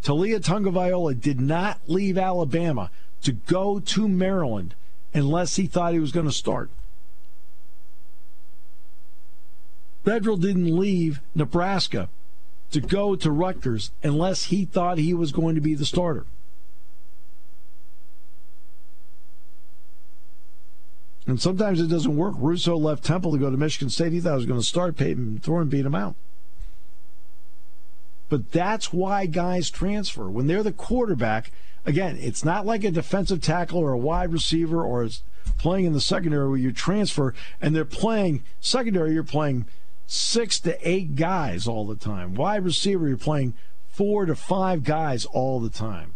Talia 0.02 0.40
Tunga 0.40 0.72
Viola 0.72 1.14
did 1.14 1.40
not 1.40 1.82
leave 1.86 2.18
Alabama 2.18 2.90
to 3.22 3.34
go 3.34 3.80
to 3.80 4.08
Maryland 4.08 4.74
unless 5.14 5.58
he 5.58 5.68
thought 5.68 5.94
he 5.94 6.00
was 6.00 6.12
going 6.12 6.26
to 6.26 6.32
start. 6.32 6.72
Vedral 10.04 10.42
didn't 10.42 10.76
leave 10.76 11.22
Nebraska 11.36 12.10
to 12.72 12.82
go 12.82 13.16
to 13.16 13.30
Rutgers 13.30 13.92
unless 14.02 14.46
he 14.46 14.66
thought 14.66 14.98
he 14.98 15.14
was 15.14 15.32
going 15.32 15.54
to 15.54 15.62
be 15.62 15.76
the 15.76 15.86
starter. 15.86 16.26
And 21.30 21.42
sometimes 21.42 21.80
it 21.80 21.88
doesn't 21.88 22.18
work. 22.18 22.36
Russo 22.38 22.76
left 22.76 23.04
Temple 23.04 23.32
to 23.32 23.38
go 23.38 23.52
to 23.52 23.58
Michigan 23.58 23.90
State. 23.90 24.14
He 24.14 24.20
thought 24.20 24.32
he 24.32 24.38
was 24.38 24.46
going 24.46 24.60
to 24.60 24.66
start. 24.66 24.98
Payton 24.98 25.40
Thorne 25.40 25.70
beat 25.70 25.86
him 25.86 25.96
out. 25.96 26.16
But 28.30 28.52
that's 28.52 28.92
why 28.94 29.26
guys 29.26 29.70
transfer. 29.70 30.30
When 30.30 30.48
they're 30.48 30.64
the 30.64 30.72
quarterback, 30.72 31.52
again, 31.86 32.18
it's 32.20 32.44
not 32.44 32.66
like 32.66 32.84
a 32.84 32.92
defensive 32.92 33.42
tackle 33.42 33.80
or 33.80 33.92
a 33.92 33.98
wide 33.98 34.32
receiver 34.32 34.84
or 34.84 35.08
playing 35.58 35.86
in 35.86 35.94
the 35.94 36.02
secondary 36.02 36.48
where 36.48 36.58
you 36.58 36.72
transfer 36.72 37.34
and 37.62 37.76
they're 37.76 37.86
playing 37.86 38.44
secondary, 38.60 39.14
you're 39.14 39.24
playing 39.24 39.66
six 40.08 40.60
to 40.62 40.78
eight 40.88 41.16
guys 41.16 41.68
all 41.68 41.86
the 41.86 41.96
time. 41.96 42.36
Wide 42.36 42.64
receiver, 42.64 43.08
you're 43.08 43.18
playing 43.18 43.54
four 43.88 44.26
to 44.26 44.36
five 44.36 44.84
guys 44.84 45.26
all 45.26 45.60
the 45.60 45.70
time. 45.70 46.14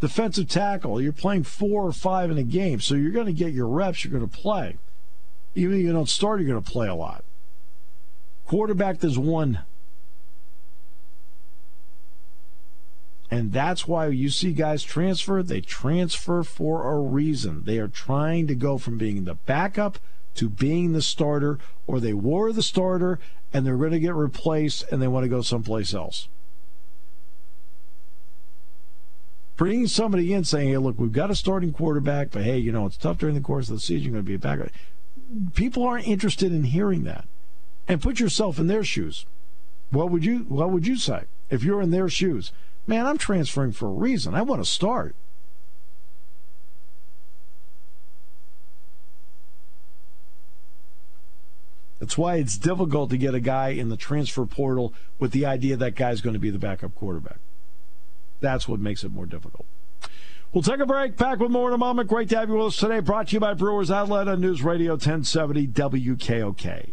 Defensive 0.00 0.48
tackle, 0.48 1.00
you're 1.00 1.12
playing 1.12 1.44
four 1.44 1.86
or 1.86 1.92
five 1.92 2.30
in 2.30 2.38
a 2.38 2.42
game, 2.42 2.80
so 2.80 2.94
you're 2.94 3.12
going 3.12 3.26
to 3.26 3.32
get 3.32 3.54
your 3.54 3.66
reps, 3.66 4.04
you're 4.04 4.16
going 4.16 4.28
to 4.28 4.36
play. 4.36 4.76
Even 5.54 5.76
if 5.76 5.82
you 5.82 5.92
don't 5.92 6.08
start, 6.08 6.40
you're 6.40 6.48
going 6.48 6.62
to 6.62 6.70
play 6.70 6.86
a 6.86 6.94
lot. 6.94 7.24
Quarterback, 8.46 8.98
there's 8.98 9.18
one 9.18 9.60
And 13.30 13.52
that's 13.52 13.88
why 13.88 14.06
you 14.08 14.30
see 14.30 14.52
guys 14.52 14.82
transfer, 14.82 15.42
they 15.42 15.60
transfer 15.60 16.42
for 16.42 16.90
a 16.90 17.00
reason. 17.00 17.64
They 17.64 17.78
are 17.78 17.88
trying 17.88 18.46
to 18.46 18.54
go 18.54 18.78
from 18.78 18.98
being 18.98 19.24
the 19.24 19.34
backup 19.34 19.98
to 20.36 20.48
being 20.48 20.92
the 20.92 21.02
starter, 21.02 21.58
or 21.86 21.98
they 21.98 22.12
were 22.12 22.52
the 22.52 22.62
starter 22.62 23.18
and 23.52 23.66
they're 23.66 23.76
going 23.76 23.92
to 23.92 24.00
get 24.00 24.14
replaced 24.14 24.84
and 24.92 25.02
they 25.02 25.08
want 25.08 25.24
to 25.24 25.28
go 25.28 25.42
someplace 25.42 25.92
else. 25.92 26.28
Bringing 29.56 29.86
somebody 29.86 30.32
in 30.32 30.44
saying, 30.44 30.68
hey, 30.68 30.76
look, 30.76 30.98
we've 30.98 31.12
got 31.12 31.30
a 31.30 31.34
starting 31.34 31.72
quarterback, 31.72 32.30
but 32.30 32.42
hey, 32.42 32.58
you 32.58 32.72
know, 32.72 32.84
it's 32.86 32.96
tough 32.96 33.18
during 33.18 33.34
the 33.34 33.40
course 33.40 33.68
of 33.68 33.76
the 33.76 33.80
season, 33.80 34.04
you're 34.04 34.12
going 34.12 34.24
to 34.24 34.28
be 34.28 34.34
a 34.34 34.38
backup. 34.38 34.68
People 35.54 35.82
aren't 35.84 36.06
interested 36.06 36.52
in 36.52 36.64
hearing 36.64 37.04
that. 37.04 37.24
And 37.88 38.02
put 38.02 38.20
yourself 38.20 38.58
in 38.58 38.66
their 38.66 38.82
shoes. 38.82 39.26
What 39.90 40.10
would 40.10 40.24
you 40.24 40.40
what 40.48 40.70
would 40.70 40.86
you 40.86 40.96
say 40.96 41.24
if 41.50 41.62
you're 41.62 41.80
in 41.80 41.90
their 41.90 42.08
shoes? 42.08 42.52
Man, 42.86 43.06
I'm 43.06 43.18
transferring 43.18 43.72
for 43.72 43.86
a 43.86 43.92
reason. 43.92 44.34
I 44.34 44.42
want 44.42 44.62
to 44.62 44.68
start. 44.68 45.14
That's 51.98 52.18
why 52.18 52.36
it's 52.36 52.58
difficult 52.58 53.10
to 53.10 53.16
get 53.16 53.34
a 53.34 53.40
guy 53.40 53.70
in 53.70 53.88
the 53.88 53.96
transfer 53.96 54.44
portal 54.44 54.92
with 55.18 55.32
the 55.32 55.46
idea 55.46 55.76
that 55.76 55.94
guy's 55.94 56.20
going 56.20 56.34
to 56.34 56.40
be 56.40 56.50
the 56.50 56.58
backup 56.58 56.94
quarterback. 56.94 57.38
That's 58.46 58.68
what 58.68 58.78
makes 58.78 59.02
it 59.02 59.10
more 59.10 59.26
difficult. 59.26 59.66
We'll 60.52 60.62
take 60.62 60.78
a 60.78 60.86
break. 60.86 61.16
Back 61.16 61.40
with 61.40 61.50
more 61.50 61.66
in 61.66 61.74
a 61.74 61.78
moment. 61.78 62.08
Great 62.08 62.28
to 62.28 62.38
have 62.38 62.48
you 62.48 62.54
with 62.54 62.68
us 62.68 62.76
today. 62.76 63.00
Brought 63.00 63.26
to 63.28 63.32
you 63.34 63.40
by 63.40 63.54
Brewers 63.54 63.90
Outlet 63.90 64.28
on 64.28 64.40
News 64.40 64.62
Radio 64.62 64.92
1070 64.92 65.66
WKOK. 65.66 66.92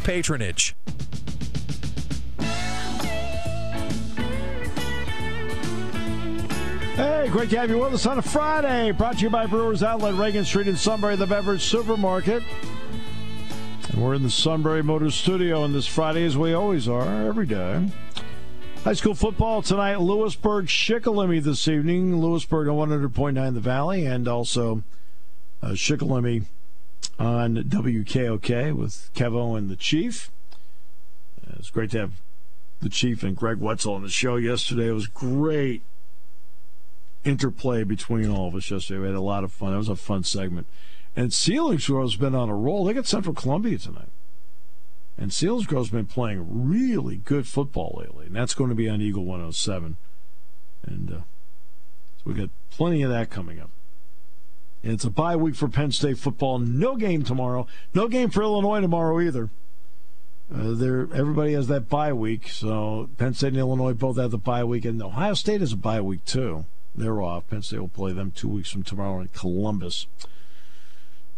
patronage. 0.03 0.75
Hey, 6.95 7.29
great 7.31 7.49
to 7.49 7.57
have 7.57 7.69
you 7.69 7.79
with 7.79 7.93
us 7.93 8.05
on 8.05 8.19
a 8.19 8.21
Friday. 8.21 8.91
Brought 8.91 9.17
to 9.17 9.21
you 9.23 9.29
by 9.29 9.45
Brewers 9.45 9.81
Outlet, 9.81 10.13
Reagan 10.15 10.45
Street 10.45 10.67
in 10.67 10.75
Sunbury, 10.75 11.15
the 11.15 11.25
beverage 11.25 11.61
supermarket. 11.61 12.43
And 13.89 14.03
we're 14.03 14.13
in 14.13 14.23
the 14.23 14.29
Sunbury 14.29 14.83
Motors 14.83 15.15
studio 15.15 15.63
on 15.63 15.73
this 15.73 15.87
Friday, 15.87 16.25
as 16.25 16.37
we 16.37 16.53
always 16.53 16.87
are, 16.87 17.27
every 17.27 17.45
day. 17.45 17.87
High 18.83 18.93
school 18.93 19.15
football 19.15 19.61
tonight, 19.61 19.99
Lewisburg, 19.99 20.65
Shikellamy 20.65 21.41
this 21.43 21.67
evening. 21.67 22.19
Lewisburg 22.19 22.67
on 22.67 22.89
100.9 22.89 23.53
The 23.53 23.59
Valley, 23.59 24.05
and 24.05 24.27
also 24.27 24.83
uh, 25.61 25.69
on 27.19 27.55
WKOK 27.55 28.75
with 28.75 29.09
Kevo 29.13 29.57
and 29.57 29.69
the 29.69 29.75
Chief. 29.75 30.31
Uh, 31.45 31.55
it's 31.59 31.69
great 31.69 31.91
to 31.91 31.99
have 31.99 32.13
the 32.81 32.89
Chief 32.89 33.23
and 33.23 33.35
Greg 33.35 33.57
Wetzel 33.57 33.93
on 33.93 34.03
the 34.03 34.09
show 34.09 34.35
yesterday. 34.35 34.87
It 34.87 34.93
was 34.93 35.07
great 35.07 35.83
interplay 37.23 37.83
between 37.83 38.29
all 38.29 38.47
of 38.47 38.55
us 38.55 38.71
yesterday. 38.71 38.99
We 38.99 39.07
had 39.07 39.15
a 39.15 39.21
lot 39.21 39.43
of 39.43 39.51
fun. 39.51 39.73
It 39.73 39.77
was 39.77 39.89
a 39.89 39.95
fun 39.95 40.23
segment. 40.23 40.67
And 41.15 41.31
Selinsgrove's 41.31 42.15
been 42.15 42.35
on 42.35 42.49
a 42.49 42.55
roll. 42.55 42.85
They 42.85 42.93
got 42.93 43.05
Central 43.05 43.35
Columbia 43.35 43.77
tonight. 43.77 44.09
And 45.17 45.31
Selinsgrove's 45.31 45.89
been 45.89 46.05
playing 46.05 46.69
really 46.69 47.17
good 47.17 47.47
football 47.47 47.97
lately. 47.99 48.27
And 48.27 48.35
that's 48.35 48.53
going 48.53 48.69
to 48.69 48.75
be 48.75 48.89
on 48.89 49.01
Eagle 49.01 49.25
107. 49.25 49.97
And 50.83 51.11
uh, 51.11 51.15
so 51.15 52.23
we 52.25 52.33
got 52.33 52.49
plenty 52.71 53.03
of 53.03 53.11
that 53.11 53.29
coming 53.29 53.59
up. 53.59 53.69
And 54.83 54.93
it's 54.93 55.03
a 55.03 55.09
bye 55.09 55.35
week 55.35 55.55
for 55.55 55.67
Penn 55.67 55.91
State 55.91 56.17
football. 56.17 56.59
No 56.59 56.95
game 56.95 57.23
tomorrow. 57.23 57.67
No 57.93 58.07
game 58.07 58.29
for 58.29 58.41
Illinois 58.41 58.81
tomorrow 58.81 59.19
either. 59.19 59.49
Uh, 60.53 60.73
there, 60.73 61.07
everybody 61.13 61.53
has 61.53 61.67
that 61.67 61.87
bye 61.87 62.11
week. 62.11 62.49
So 62.49 63.09
Penn 63.17 63.33
State 63.33 63.49
and 63.49 63.57
Illinois 63.57 63.93
both 63.93 64.17
have 64.17 64.31
the 64.31 64.37
bye 64.37 64.63
week, 64.63 64.85
and 64.85 65.01
Ohio 65.01 65.33
State 65.33 65.61
has 65.61 65.71
a 65.71 65.77
bye 65.77 66.01
week 66.01 66.25
too. 66.25 66.65
They're 66.93 67.21
off. 67.21 67.47
Penn 67.49 67.61
State 67.61 67.79
will 67.79 67.87
play 67.87 68.11
them 68.11 68.31
two 68.31 68.49
weeks 68.49 68.69
from 68.69 68.83
tomorrow 68.83 69.21
in 69.21 69.29
Columbus. 69.29 70.07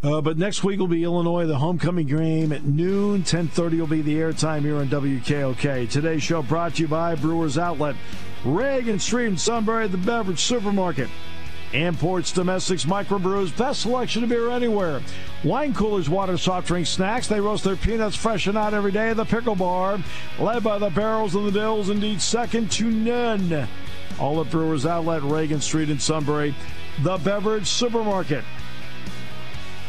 Uh, 0.02 0.20
but 0.20 0.38
next 0.38 0.66
week 0.66 0.80
will 0.80 0.88
be 0.88 1.04
Illinois, 1.04 1.46
the 1.46 1.60
homecoming 1.60 2.08
game 2.08 2.52
at 2.52 2.66
noon. 2.66 3.24
10:30 3.24 3.80
will 3.80 3.88
be 3.88 4.02
the 4.02 4.16
airtime 4.16 4.62
here 4.62 4.78
on 4.78 4.88
WKOK. 4.90 5.90
Today's 5.90 6.24
show 6.24 6.42
brought 6.42 6.76
to 6.76 6.82
you 6.82 6.88
by 6.88 7.16
Brewers 7.16 7.58
Outlet, 7.58 7.96
Reagan 8.44 9.00
Street 9.00 9.28
in 9.28 9.38
Sunbury, 9.38 9.88
the 9.88 9.98
beverage 9.98 10.42
supermarket. 10.42 11.10
Imports, 11.74 12.32
domestics, 12.32 12.86
microbrews, 12.86 13.56
best 13.58 13.82
selection 13.82 14.24
of 14.24 14.30
beer 14.30 14.50
anywhere. 14.50 15.02
Wine 15.44 15.74
coolers, 15.74 16.08
water, 16.10 16.38
soft 16.38 16.68
drink, 16.68 16.86
snacks. 16.86 17.28
They 17.28 17.42
roast 17.42 17.64
their 17.64 17.76
peanuts 17.76 18.16
fresh 18.16 18.46
and 18.48 18.58
out 18.58 18.74
every 18.74 18.92
day 18.92 19.10
at 19.10 19.18
the 19.18 19.26
Pickle 19.26 19.56
Bar. 19.56 20.00
Led 20.40 20.64
by 20.64 20.78
the 20.78 20.92
barrels 20.92 21.34
and 21.36 21.48
the 21.48 21.52
dills, 21.52 21.90
indeed 21.90 22.22
second 22.22 22.72
to 22.74 22.86
none. 22.86 23.68
All 24.20 24.40
at 24.40 24.52
Brewers 24.52 24.86
Outlet, 24.86 25.24
Reagan 25.24 25.62
Street 25.62 25.90
in 25.90 25.98
Sunbury. 26.00 26.54
the 27.02 27.18
beverage 27.18 27.68
supermarket. 27.68 28.44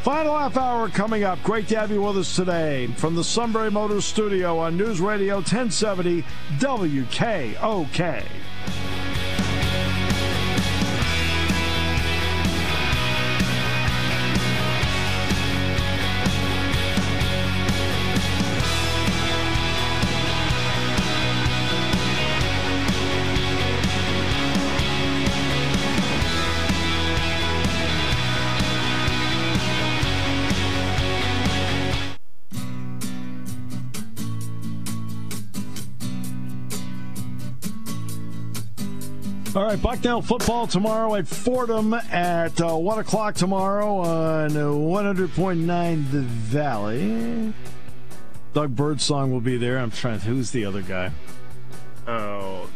Final 0.03 0.39
half 0.39 0.57
hour 0.57 0.89
coming 0.89 1.25
up. 1.25 1.43
Great 1.43 1.69
to 1.69 1.79
have 1.79 1.91
you 1.91 2.03
with 2.03 2.19
us 2.19 2.37
today 2.37 2.87
from 2.97 3.15
the 3.15 3.25
Sunbury 3.25 3.71
Motors 3.71 4.05
Studio 4.05 4.59
on 4.59 4.77
News 4.77 5.01
Radio 5.01 5.37
1070 5.37 6.23
WKOK. 6.59 8.25
Right, 39.75 39.83
Bucknell 39.83 40.23
football 40.23 40.67
tomorrow 40.67 41.15
at 41.17 41.27
Fordham 41.27 41.95
at 41.95 42.61
uh, 42.61 42.77
1 42.77 42.99
o'clock 43.01 43.35
tomorrow 43.35 43.97
on 43.97 44.51
100.9 44.51 46.11
The 46.11 46.21
Valley. 46.21 47.53
Doug 48.53 48.77
Birdsong 48.77 49.33
will 49.33 49.41
be 49.41 49.57
there. 49.57 49.79
I'm 49.79 49.91
trying 49.91 50.21
to, 50.21 50.27
who's 50.27 50.53
the 50.53 50.65
other 50.65 50.83
guy? 50.83 51.11
Oh, 52.07 52.69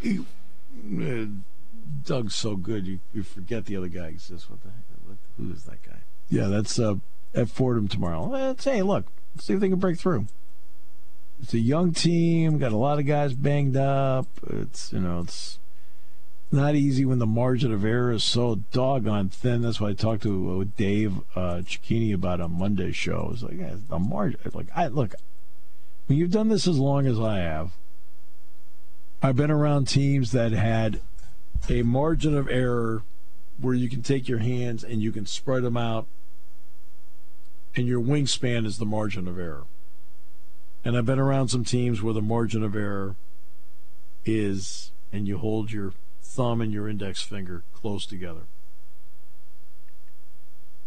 he, 0.00 0.20
uh, 1.00 1.26
Doug's 2.04 2.34
so 2.34 2.54
good, 2.54 2.86
you, 2.86 3.00
you 3.12 3.22
forget 3.24 3.64
the 3.64 3.76
other 3.76 3.88
guy 3.88 4.06
exists. 4.06 4.48
What 4.48 4.62
the 4.62 4.68
heck? 4.68 4.84
What, 5.04 5.16
who 5.38 5.52
is 5.52 5.64
that 5.64 5.82
guy? 5.82 5.98
Yeah, 6.28 6.46
that's 6.46 6.78
uh, 6.78 6.96
at 7.34 7.48
Fordham 7.48 7.88
tomorrow. 7.88 8.24
Let's, 8.26 8.64
hey, 8.64 8.82
look, 8.82 9.06
see 9.40 9.54
if 9.54 9.60
they 9.60 9.68
can 9.68 9.80
break 9.80 9.98
through. 9.98 10.26
It's 11.42 11.54
a 11.54 11.58
young 11.58 11.92
team, 11.92 12.58
got 12.58 12.72
a 12.72 12.76
lot 12.76 12.98
of 12.98 13.06
guys 13.06 13.34
banged 13.34 13.76
up. 13.76 14.26
It's, 14.48 14.92
you 14.92 15.00
know, 15.00 15.20
it's 15.20 15.58
not 16.56 16.74
easy 16.74 17.04
when 17.04 17.20
the 17.20 17.26
margin 17.26 17.72
of 17.72 17.84
error 17.84 18.10
is 18.10 18.24
so 18.24 18.56
doggone 18.72 19.28
thin. 19.28 19.62
That's 19.62 19.80
why 19.80 19.90
I 19.90 19.92
talked 19.92 20.24
to 20.24 20.60
uh, 20.60 20.64
Dave 20.76 21.18
uh, 21.36 21.62
Cecchini 21.62 22.12
about 22.12 22.40
a 22.40 22.48
Monday 22.48 22.90
show. 22.90 23.30
It's 23.32 23.42
like 23.42 23.58
yeah, 23.58 23.76
the 23.88 23.98
margin. 23.98 24.40
Like 24.52 24.66
I 24.74 24.88
look, 24.88 25.14
when 26.06 26.18
you've 26.18 26.32
done 26.32 26.48
this 26.48 26.66
as 26.66 26.78
long 26.78 27.06
as 27.06 27.20
I 27.20 27.38
have, 27.38 27.72
I've 29.22 29.36
been 29.36 29.50
around 29.50 29.86
teams 29.86 30.32
that 30.32 30.52
had 30.52 31.00
a 31.68 31.82
margin 31.82 32.36
of 32.36 32.48
error 32.48 33.02
where 33.60 33.74
you 33.74 33.88
can 33.88 34.02
take 34.02 34.28
your 34.28 34.38
hands 34.38 34.84
and 34.84 35.02
you 35.02 35.12
can 35.12 35.26
spread 35.26 35.62
them 35.62 35.76
out, 35.76 36.06
and 37.74 37.86
your 37.86 38.00
wingspan 38.00 38.66
is 38.66 38.78
the 38.78 38.84
margin 38.84 39.28
of 39.28 39.38
error. 39.38 39.64
And 40.84 40.96
I've 40.96 41.06
been 41.06 41.18
around 41.18 41.48
some 41.48 41.64
teams 41.64 42.02
where 42.02 42.14
the 42.14 42.22
margin 42.22 42.62
of 42.62 42.76
error 42.76 43.16
is, 44.24 44.92
and 45.12 45.26
you 45.26 45.38
hold 45.38 45.72
your 45.72 45.92
thumb 46.26 46.60
and 46.60 46.72
your 46.72 46.88
index 46.88 47.22
finger 47.22 47.62
close 47.72 48.04
together. 48.06 48.42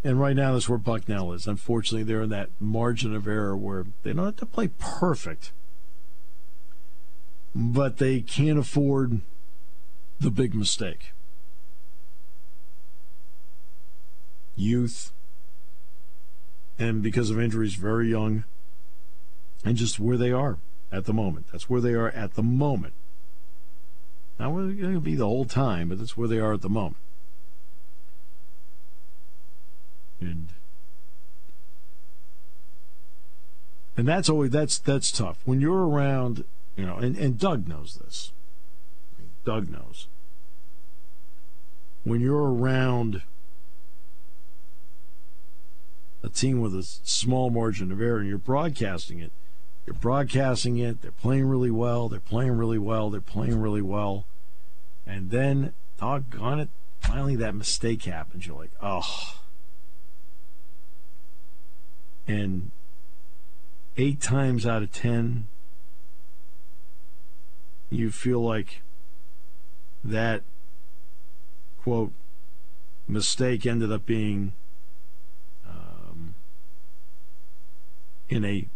And 0.03 0.19
right 0.19 0.35
now, 0.35 0.53
that's 0.53 0.69
where 0.69 0.77
Bucknell 0.77 1.33
is. 1.33 1.45
Unfortunately, 1.45 2.03
they're 2.03 2.21
in 2.21 2.29
that 2.29 2.49
margin 2.59 3.13
of 3.13 3.27
error 3.27 3.57
where 3.57 3.85
they 4.03 4.13
don't 4.13 4.25
have 4.25 4.35
to 4.37 4.45
play 4.45 4.69
perfect, 4.79 5.51
but 7.53 7.97
they 7.97 8.21
can't 8.21 8.59
afford 8.59 9.21
the 10.19 10.31
big 10.31 10.55
mistake. 10.55 11.11
Youth, 14.55 15.11
and 16.77 17.01
because 17.01 17.29
of 17.29 17.39
injuries, 17.39 17.75
very 17.75 18.09
young, 18.09 18.45
and 19.65 19.75
just 19.75 19.99
where 19.99 20.17
they 20.17 20.31
are 20.31 20.57
at 20.91 21.05
the 21.05 21.13
moment. 21.13 21.47
That's 21.51 21.69
where 21.69 21.81
they 21.81 21.93
are 21.93 22.09
at 22.09 22.35
the 22.35 22.43
moment. 22.43 22.93
Where 24.39 24.65
they're 24.65 24.73
going 24.73 24.93
to 24.93 25.01
be 25.01 25.15
the 25.15 25.25
whole 25.25 25.45
time, 25.45 25.89
but 25.89 25.99
that's 25.99 26.15
where 26.15 26.27
they 26.27 26.39
are 26.39 26.53
at 26.53 26.61
the 26.61 26.69
moment. 26.69 26.95
And 30.21 30.47
and 33.97 34.07
that's 34.07 34.29
always 34.29 34.51
that's 34.51 34.77
that's 34.77 35.11
tough 35.11 35.39
when 35.43 35.59
you're 35.59 35.87
around, 35.87 36.45
you 36.77 36.85
know. 36.85 36.95
And, 36.95 37.17
and 37.17 37.37
Doug 37.37 37.67
knows 37.67 37.99
this. 38.03 38.31
Doug 39.43 39.69
knows 39.69 40.07
when 42.03 42.21
you're 42.21 42.53
around 42.53 43.21
a 46.23 46.29
team 46.29 46.61
with 46.61 46.73
a 46.73 46.83
small 46.83 47.49
margin 47.49 47.91
of 47.91 48.01
error 48.01 48.19
and 48.19 48.27
you're 48.27 48.37
broadcasting 48.37 49.19
it 49.19 49.31
you're 49.89 49.95
broadcasting 49.95 50.77
it. 50.77 51.01
They're 51.01 51.09
playing 51.09 51.45
really 51.45 51.71
well. 51.71 52.09
They're 52.09 52.19
playing 52.19 52.51
really 52.51 52.77
well. 52.77 53.09
They're 53.09 53.21
playing 53.21 53.59
really 53.59 53.81
well. 53.81 54.27
And 55.07 55.31
then, 55.31 55.73
doggone 55.99 56.59
it, 56.59 56.69
finally 57.01 57.35
that 57.37 57.55
mistake 57.55 58.03
happens. 58.03 58.45
You're 58.45 58.55
like, 58.55 58.69
oh. 58.83 59.39
And 62.27 62.69
eight 63.97 64.21
times 64.21 64.67
out 64.67 64.83
of 64.83 64.91
ten, 64.91 65.47
you 67.89 68.11
feel 68.11 68.41
like 68.41 68.83
that, 70.03 70.43
quote, 71.81 72.11
mistake 73.07 73.65
ended 73.65 73.91
up 73.91 74.05
being 74.05 74.53
um, 75.67 76.35
in 78.29 78.45
a 78.45 78.67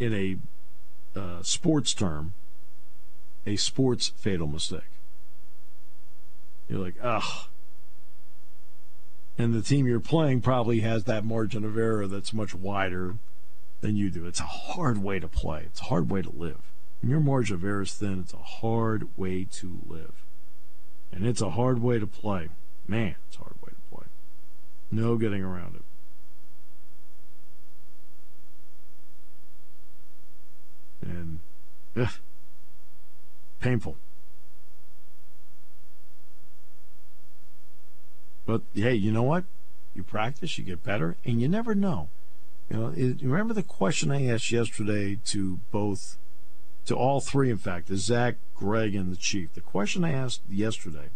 in 0.00 0.14
a 0.14 1.18
uh, 1.18 1.42
sports 1.42 1.94
term, 1.94 2.32
a 3.46 3.56
sports 3.56 4.08
fatal 4.16 4.48
mistake. 4.48 4.80
You're 6.68 6.80
like, 6.80 6.96
ugh. 7.02 7.46
And 9.38 9.54
the 9.54 9.62
team 9.62 9.86
you're 9.86 10.00
playing 10.00 10.40
probably 10.40 10.80
has 10.80 11.04
that 11.04 11.24
margin 11.24 11.64
of 11.64 11.78
error 11.78 12.06
that's 12.06 12.32
much 12.32 12.54
wider 12.54 13.16
than 13.80 13.96
you 13.96 14.10
do. 14.10 14.26
It's 14.26 14.40
a 14.40 14.44
hard 14.44 15.02
way 15.02 15.18
to 15.18 15.28
play. 15.28 15.62
It's 15.66 15.80
a 15.80 15.84
hard 15.84 16.10
way 16.10 16.22
to 16.22 16.30
live. 16.30 16.60
When 17.00 17.10
your 17.10 17.20
margin 17.20 17.56
of 17.56 17.64
error 17.64 17.82
is 17.82 17.94
thin, 17.94 18.20
it's 18.20 18.34
a 18.34 18.38
hard 18.38 19.08
way 19.16 19.44
to 19.52 19.80
live. 19.86 20.24
And 21.12 21.26
it's 21.26 21.40
a 21.40 21.50
hard 21.50 21.82
way 21.82 21.98
to 21.98 22.06
play. 22.06 22.48
Man, 22.86 23.16
it's 23.28 23.36
a 23.36 23.40
hard 23.40 23.56
way 23.62 23.70
to 23.70 23.96
play. 23.96 24.06
No 24.90 25.16
getting 25.16 25.42
around 25.42 25.76
it. 25.76 25.82
And 31.02 31.38
ugh, 31.96 32.12
painful. 33.60 33.96
But 38.46 38.62
hey, 38.74 38.94
you 38.94 39.12
know 39.12 39.22
what? 39.22 39.44
You 39.94 40.02
practice, 40.02 40.58
you 40.58 40.64
get 40.64 40.82
better, 40.82 41.16
and 41.24 41.40
you 41.40 41.48
never 41.48 41.74
know. 41.74 42.08
You 42.68 42.76
know, 42.76 42.92
it, 42.96 43.22
remember 43.22 43.54
the 43.54 43.62
question 43.62 44.10
I 44.10 44.26
asked 44.26 44.50
yesterday 44.50 45.18
to 45.26 45.60
both, 45.70 46.16
to 46.86 46.96
all 46.96 47.20
three, 47.20 47.50
in 47.50 47.58
fact, 47.58 47.88
to 47.88 47.96
Zach, 47.96 48.36
Greg, 48.54 48.94
and 48.94 49.12
the 49.12 49.16
Chief. 49.16 49.52
The 49.54 49.60
question 49.60 50.04
I 50.04 50.12
asked 50.12 50.42
yesterday 50.48 51.08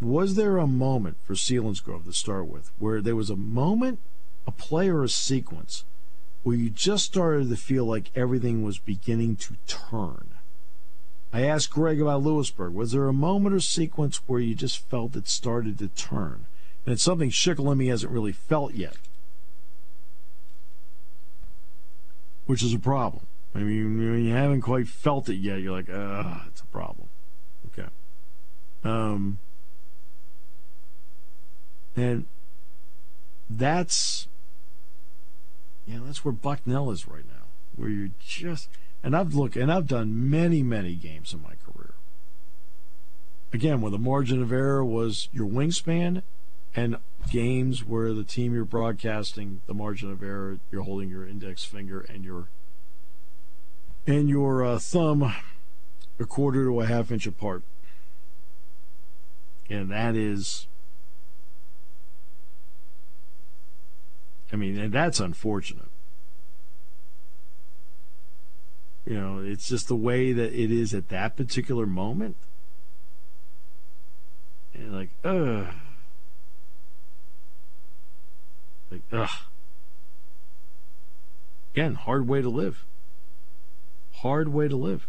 was 0.00 0.36
there 0.36 0.58
a 0.58 0.66
moment 0.66 1.16
for 1.24 1.34
Selinsgrove 1.34 2.04
to 2.04 2.12
start 2.12 2.46
with 2.46 2.70
where 2.78 3.00
there 3.00 3.16
was 3.16 3.30
a 3.30 3.36
moment, 3.36 3.98
a 4.46 4.52
play, 4.52 4.88
or 4.88 5.02
a 5.02 5.08
sequence 5.08 5.84
where 6.42 6.56
you 6.56 6.70
just 6.70 7.04
started 7.04 7.48
to 7.48 7.56
feel 7.56 7.84
like 7.84 8.10
everything 8.14 8.62
was 8.62 8.78
beginning 8.78 9.36
to 9.36 9.56
turn. 9.66 10.28
I 11.32 11.42
asked 11.42 11.70
Greg 11.70 12.00
about 12.00 12.22
Lewisburg. 12.22 12.72
Was 12.72 12.92
there 12.92 13.06
a 13.06 13.12
moment 13.12 13.54
or 13.54 13.60
sequence 13.60 14.22
where 14.26 14.40
you 14.40 14.54
just 14.54 14.78
felt 14.88 15.16
it 15.16 15.28
started 15.28 15.78
to 15.78 15.88
turn? 15.88 16.46
And 16.86 16.94
it's 16.94 17.02
something 17.02 17.30
Shikellamy 17.30 17.88
hasn't 17.90 18.12
really 18.12 18.32
felt 18.32 18.74
yet, 18.74 18.96
which 22.46 22.62
is 22.62 22.72
a 22.72 22.78
problem. 22.78 23.26
I 23.54 23.58
mean, 23.58 23.98
when 23.98 24.24
you 24.24 24.32
haven't 24.32 24.62
quite 24.62 24.88
felt 24.88 25.28
it 25.28 25.36
yet, 25.36 25.60
you're 25.60 25.72
like, 25.72 25.88
ah, 25.92 26.44
it's 26.46 26.60
a 26.60 26.66
problem. 26.66 27.08
Okay. 27.72 27.88
Um, 28.84 29.38
and 31.96 32.24
that's 33.50 34.28
yeah, 35.88 36.00
that's 36.04 36.24
where 36.24 36.32
Bucknell 36.32 36.90
is 36.90 37.08
right 37.08 37.24
now, 37.26 37.46
where 37.76 37.88
you're 37.88 38.10
just. 38.18 38.68
And 39.02 39.16
I've 39.16 39.34
looked, 39.34 39.56
and 39.56 39.72
I've 39.72 39.86
done 39.86 40.28
many, 40.28 40.62
many 40.62 40.94
games 40.94 41.32
in 41.32 41.42
my 41.42 41.54
career. 41.64 41.94
Again, 43.52 43.80
where 43.80 43.90
the 43.90 43.98
margin 43.98 44.42
of 44.42 44.52
error 44.52 44.84
was 44.84 45.28
your 45.32 45.46
wingspan, 45.46 46.22
and 46.76 46.96
games 47.30 47.84
where 47.84 48.12
the 48.12 48.24
team 48.24 48.52
you're 48.52 48.64
broadcasting, 48.64 49.62
the 49.66 49.74
margin 49.74 50.10
of 50.10 50.22
error, 50.22 50.58
you're 50.70 50.82
holding 50.82 51.08
your 51.08 51.26
index 51.26 51.64
finger 51.64 52.00
and 52.00 52.24
your 52.24 52.48
and 54.06 54.28
your 54.28 54.64
uh, 54.64 54.78
thumb 54.78 55.34
a 56.18 56.24
quarter 56.24 56.64
to 56.64 56.80
a 56.80 56.86
half 56.86 57.10
inch 57.10 57.26
apart. 57.26 57.62
And 59.70 59.90
that 59.90 60.16
is, 60.16 60.66
I 64.52 64.56
mean, 64.56 64.78
and 64.78 64.92
that's 64.92 65.20
unfortunate. 65.20 65.88
You 69.04 69.14
know, 69.14 69.38
it's 69.38 69.68
just 69.68 69.88
the 69.88 69.96
way 69.96 70.32
that 70.32 70.52
it 70.52 70.70
is 70.70 70.92
at 70.92 71.08
that 71.08 71.36
particular 71.36 71.86
moment. 71.86 72.36
And 74.74 74.94
like, 74.94 75.10
ugh. 75.24 75.66
Like, 78.90 79.02
ugh. 79.12 79.30
Again, 81.74 81.94
hard 81.94 82.26
way 82.28 82.42
to 82.42 82.48
live. 82.48 82.84
Hard 84.16 84.48
way 84.48 84.68
to 84.68 84.76
live. 84.76 85.06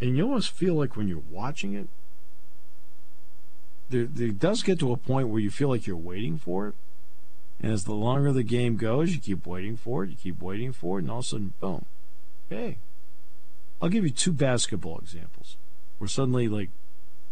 And 0.00 0.16
you 0.16 0.24
almost 0.24 0.50
feel 0.50 0.74
like 0.74 0.96
when 0.96 1.08
you're 1.08 1.22
watching 1.30 1.74
it, 1.74 1.88
there, 3.90 4.06
there 4.06 4.28
does 4.28 4.62
get 4.62 4.78
to 4.80 4.92
a 4.92 4.96
point 4.96 5.28
where 5.28 5.40
you 5.40 5.50
feel 5.50 5.68
like 5.68 5.86
you're 5.86 5.96
waiting 5.96 6.38
for 6.38 6.68
it. 6.68 6.74
And 7.60 7.72
as 7.72 7.84
the 7.84 7.92
longer 7.92 8.32
the 8.32 8.42
game 8.42 8.76
goes, 8.76 9.12
you 9.12 9.20
keep 9.20 9.46
waiting 9.46 9.76
for 9.76 10.04
it, 10.04 10.10
you 10.10 10.16
keep 10.16 10.40
waiting 10.40 10.72
for 10.72 10.98
it, 10.98 11.02
and 11.02 11.10
all 11.10 11.18
of 11.18 11.24
a 11.24 11.28
sudden, 11.28 11.52
boom. 11.60 11.84
Hey. 12.48 12.78
I'll 13.82 13.88
give 13.88 14.04
you 14.04 14.10
two 14.10 14.32
basketball 14.32 14.98
examples 14.98 15.56
where 15.98 16.08
suddenly, 16.08 16.48
like, 16.48 16.70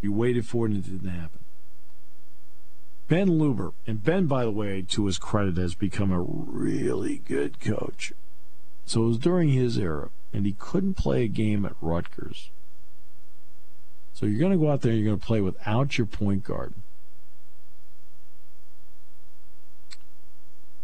you 0.01 0.13
waited 0.13 0.47
for 0.47 0.67
it 0.67 0.73
and 0.73 0.85
it 0.85 0.91
didn't 0.91 1.11
happen. 1.11 1.41
Ben 3.09 3.29
Luber, 3.29 3.73
and 3.87 4.05
Ben, 4.05 4.27
by 4.27 4.45
the 4.45 4.51
way, 4.51 4.83
to 4.83 5.07
his 5.07 5.19
credit, 5.19 5.57
has 5.57 5.75
become 5.75 6.13
a 6.13 6.21
really 6.21 7.23
good 7.27 7.59
coach. 7.59 8.13
So 8.85 9.05
it 9.05 9.09
was 9.09 9.19
during 9.19 9.49
his 9.49 9.79
era, 9.79 10.11
and 10.33 10.45
he 10.45 10.53
couldn't 10.53 10.95
play 10.95 11.25
a 11.25 11.29
game 11.29 11.65
at 11.65 11.77
Rutgers. 11.81 12.51
So 14.19 14.27
you're 14.27 14.41
going 14.41 14.51
to 14.51 14.59
go 14.59 14.69
out 14.69 14.81
there 14.81 14.91
and 14.91 15.01
you're 15.01 15.11
going 15.11 15.21
to 15.21 15.25
play 15.25 15.41
without 15.41 15.97
your 15.97 16.09
point 16.09 16.43
guard. 16.43 16.75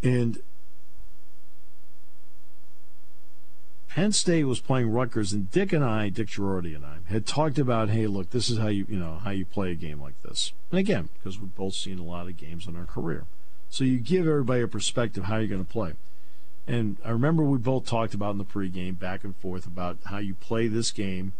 And 0.04 0.38
Penn 3.88 4.12
State 4.12 4.44
was 4.44 4.60
playing 4.60 4.92
Rutgers, 4.92 5.32
and 5.32 5.50
Dick 5.50 5.72
and 5.72 5.84
I, 5.84 6.10
Dick 6.10 6.28
Girardi 6.28 6.76
and 6.76 6.86
I, 6.86 6.98
had 7.06 7.26
talked 7.26 7.58
about, 7.58 7.88
hey, 7.88 8.06
look, 8.06 8.30
this 8.30 8.48
is 8.48 8.58
how 8.58 8.68
you, 8.68 8.86
you 8.88 9.00
know, 9.00 9.18
how 9.24 9.30
you 9.30 9.44
play 9.44 9.72
a 9.72 9.74
game 9.74 10.00
like 10.00 10.22
this. 10.22 10.52
And 10.70 10.78
again, 10.78 11.08
because 11.14 11.40
we've 11.40 11.56
both 11.56 11.74
seen 11.74 11.98
a 11.98 12.04
lot 12.04 12.28
of 12.28 12.36
games 12.36 12.68
in 12.68 12.76
our 12.76 12.86
career, 12.86 13.24
so 13.68 13.82
you 13.82 13.98
give 13.98 14.28
everybody 14.28 14.62
a 14.62 14.68
perspective 14.68 15.24
how 15.24 15.38
you're 15.38 15.48
going 15.48 15.64
to 15.64 15.72
play. 15.72 15.94
And 16.68 16.98
I 17.04 17.10
remember 17.10 17.42
we 17.42 17.58
both 17.58 17.84
talked 17.84 18.14
about 18.14 18.30
in 18.30 18.38
the 18.38 18.44
pregame, 18.44 18.96
back 18.96 19.24
and 19.24 19.34
forth, 19.34 19.66
about 19.66 19.96
how 20.04 20.18
you 20.18 20.34
play 20.34 20.68
this 20.68 20.92
game 20.92 21.32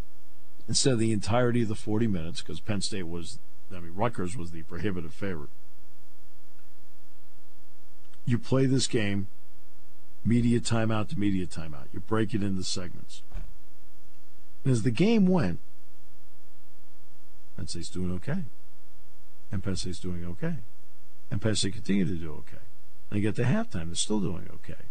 instead 0.68 0.94
of 0.94 0.98
the 0.98 1.12
entirety 1.12 1.62
of 1.62 1.68
the 1.68 1.74
40 1.74 2.06
minutes, 2.06 2.40
because 2.40 2.60
Penn 2.60 2.80
State 2.80 3.06
was, 3.06 3.38
I 3.74 3.80
mean, 3.80 3.94
Rutgers 3.94 4.36
was 4.36 4.50
the 4.50 4.62
prohibitive 4.62 5.12
favorite. 5.12 5.50
You 8.26 8.38
play 8.38 8.66
this 8.66 8.86
game 8.86 9.28
media 10.24 10.60
timeout 10.60 11.08
to 11.08 11.18
media 11.18 11.46
timeout. 11.46 11.86
You 11.92 12.00
break 12.00 12.34
it 12.34 12.42
into 12.42 12.64
segments. 12.64 13.22
And 14.64 14.72
as 14.72 14.82
the 14.82 14.90
game 14.90 15.26
went, 15.26 15.60
Penn 17.56 17.68
State's 17.68 17.90
doing 17.90 18.10
okay. 18.12 18.44
And 19.52 19.62
Penn 19.62 19.76
State's 19.76 19.98
doing 19.98 20.24
okay. 20.24 20.56
And 21.30 21.40
Penn 21.40 21.54
State 21.54 21.74
continued 21.74 22.08
to 22.08 22.14
do 22.14 22.32
okay. 22.32 22.62
And 23.10 23.18
they 23.18 23.20
get 23.20 23.36
to 23.36 23.44
halftime, 23.44 23.86
they're 23.86 23.94
still 23.94 24.20
doing 24.20 24.48
okay. 24.54 24.82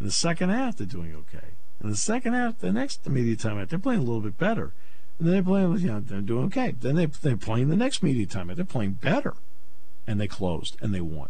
In 0.00 0.06
the 0.06 0.12
second 0.12 0.50
half, 0.50 0.76
they're 0.76 0.86
doing 0.86 1.14
okay. 1.14 1.48
In 1.82 1.90
the 1.90 1.96
second 1.96 2.32
half, 2.32 2.58
the 2.58 2.72
next 2.72 3.08
media 3.08 3.36
timeout, 3.36 3.68
they're 3.68 3.78
playing 3.78 4.00
a 4.00 4.04
little 4.04 4.20
bit 4.20 4.38
better. 4.38 4.72
And 5.18 5.28
then 5.28 5.34
they're 5.34 5.42
playing, 5.42 5.78
you 5.78 5.88
know, 5.88 6.00
they're 6.00 6.20
doing 6.20 6.46
okay. 6.46 6.74
Then 6.78 6.96
they, 6.96 7.06
they're 7.06 7.36
playing 7.36 7.68
the 7.68 7.76
next 7.76 8.02
media 8.02 8.26
timeout. 8.26 8.56
They're 8.56 8.64
playing 8.64 8.92
better. 8.94 9.34
And 10.06 10.20
they 10.20 10.26
closed 10.26 10.76
and 10.80 10.92
they 10.92 11.00
won. 11.00 11.28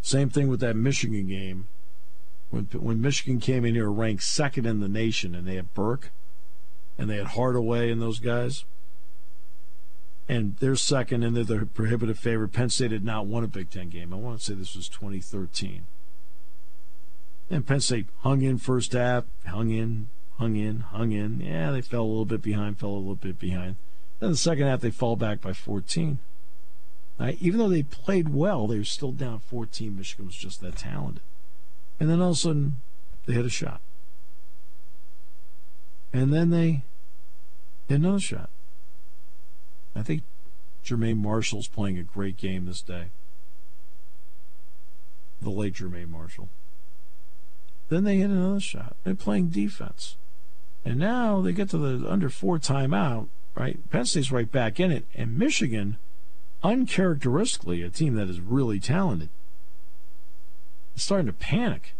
Same 0.00 0.30
thing 0.30 0.46
with 0.46 0.60
that 0.60 0.76
Michigan 0.76 1.26
game. 1.26 1.66
When, 2.50 2.68
when 2.72 3.00
Michigan 3.00 3.40
came 3.40 3.64
in 3.64 3.74
here 3.74 3.90
ranked 3.90 4.22
second 4.22 4.64
in 4.64 4.78
the 4.78 4.88
nation 4.88 5.34
and 5.34 5.48
they 5.48 5.56
had 5.56 5.74
Burke 5.74 6.12
and 6.96 7.10
they 7.10 7.16
had 7.16 7.28
Hardaway 7.28 7.90
and 7.90 8.00
those 8.00 8.20
guys. 8.20 8.64
And 10.28 10.56
they're 10.58 10.76
second 10.76 11.24
and 11.24 11.36
they're 11.36 11.44
the 11.44 11.66
prohibitive 11.66 12.18
favorite. 12.18 12.52
Penn 12.52 12.70
State 12.70 12.92
had 12.92 13.04
not 13.04 13.26
won 13.26 13.42
a 13.42 13.48
Big 13.48 13.70
Ten 13.70 13.88
game. 13.88 14.12
I 14.12 14.16
want 14.16 14.38
to 14.38 14.44
say 14.44 14.54
this 14.54 14.76
was 14.76 14.88
2013. 14.88 15.86
And 17.50 17.66
Penn 17.66 17.80
State 17.80 18.06
hung 18.20 18.42
in 18.42 18.58
first 18.58 18.92
half, 18.92 19.24
hung 19.46 19.70
in, 19.70 20.08
hung 20.38 20.56
in, 20.56 20.80
hung 20.80 21.12
in. 21.12 21.40
Yeah, 21.40 21.70
they 21.70 21.80
fell 21.80 22.02
a 22.02 22.04
little 22.04 22.24
bit 22.24 22.42
behind, 22.42 22.78
fell 22.78 22.90
a 22.90 22.98
little 22.98 23.14
bit 23.14 23.38
behind. 23.38 23.76
Then 24.20 24.30
the 24.30 24.36
second 24.36 24.66
half, 24.66 24.80
they 24.80 24.90
fall 24.90 25.16
back 25.16 25.40
by 25.40 25.52
14. 25.52 26.18
Now, 27.18 27.32
even 27.40 27.58
though 27.58 27.68
they 27.68 27.82
played 27.82 28.28
well, 28.28 28.66
they 28.66 28.78
were 28.78 28.84
still 28.84 29.12
down 29.12 29.40
14. 29.40 29.96
Michigan 29.96 30.26
was 30.26 30.34
just 30.34 30.60
that 30.60 30.76
talented. 30.76 31.22
And 31.98 32.10
then 32.10 32.20
all 32.20 32.30
of 32.30 32.36
a 32.36 32.38
sudden, 32.38 32.76
they 33.24 33.34
hit 33.34 33.46
a 33.46 33.50
shot. 33.50 33.80
And 36.12 36.32
then 36.32 36.50
they 36.50 36.82
hit 37.88 37.96
another 37.96 38.20
shot. 38.20 38.50
I 39.94 40.02
think 40.02 40.22
Jermaine 40.84 41.16
Marshall's 41.16 41.68
playing 41.68 41.98
a 41.98 42.02
great 42.02 42.36
game 42.36 42.66
this 42.66 42.82
day. 42.82 43.06
The 45.40 45.50
late 45.50 45.74
Jermaine 45.74 46.10
Marshall. 46.10 46.48
Then 47.88 48.04
they 48.04 48.18
hit 48.18 48.30
another 48.30 48.60
shot. 48.60 48.96
They're 49.04 49.14
playing 49.14 49.48
defense. 49.48 50.16
And 50.86 51.00
now 51.00 51.40
they 51.40 51.52
get 51.52 51.68
to 51.70 51.78
the 51.78 52.08
under 52.08 52.30
four 52.30 52.60
timeout, 52.60 53.26
right? 53.56 53.78
Penn 53.90 54.04
State's 54.04 54.30
right 54.30 54.50
back 54.50 54.78
in 54.78 54.92
it. 54.92 55.04
And 55.16 55.36
Michigan, 55.36 55.96
uncharacteristically, 56.62 57.82
a 57.82 57.90
team 57.90 58.14
that 58.14 58.30
is 58.30 58.40
really 58.40 58.78
talented, 58.78 59.28
is 60.94 61.02
starting 61.02 61.26
to 61.26 61.32
panic. 61.32 61.94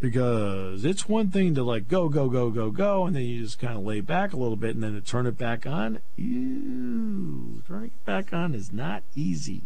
Because 0.00 0.84
it's 0.84 1.08
one 1.08 1.30
thing 1.30 1.54
to 1.56 1.62
like 1.62 1.88
go, 1.88 2.08
go, 2.08 2.30
go, 2.30 2.48
go, 2.50 2.70
go, 2.70 3.06
and 3.06 3.14
then 3.14 3.22
you 3.22 3.42
just 3.42 3.58
kind 3.58 3.76
of 3.76 3.84
lay 3.84 4.00
back 4.00 4.32
a 4.32 4.36
little 4.38 4.56
bit 4.56 4.74
and 4.74 4.82
then 4.82 4.94
to 4.94 5.02
turn 5.02 5.26
it 5.26 5.36
back 5.36 5.66
on. 5.66 6.00
Ew, 6.16 7.62
turning 7.68 7.86
it 7.86 8.04
back 8.06 8.32
on 8.32 8.54
is 8.54 8.72
not 8.72 9.02
easy. 9.14 9.62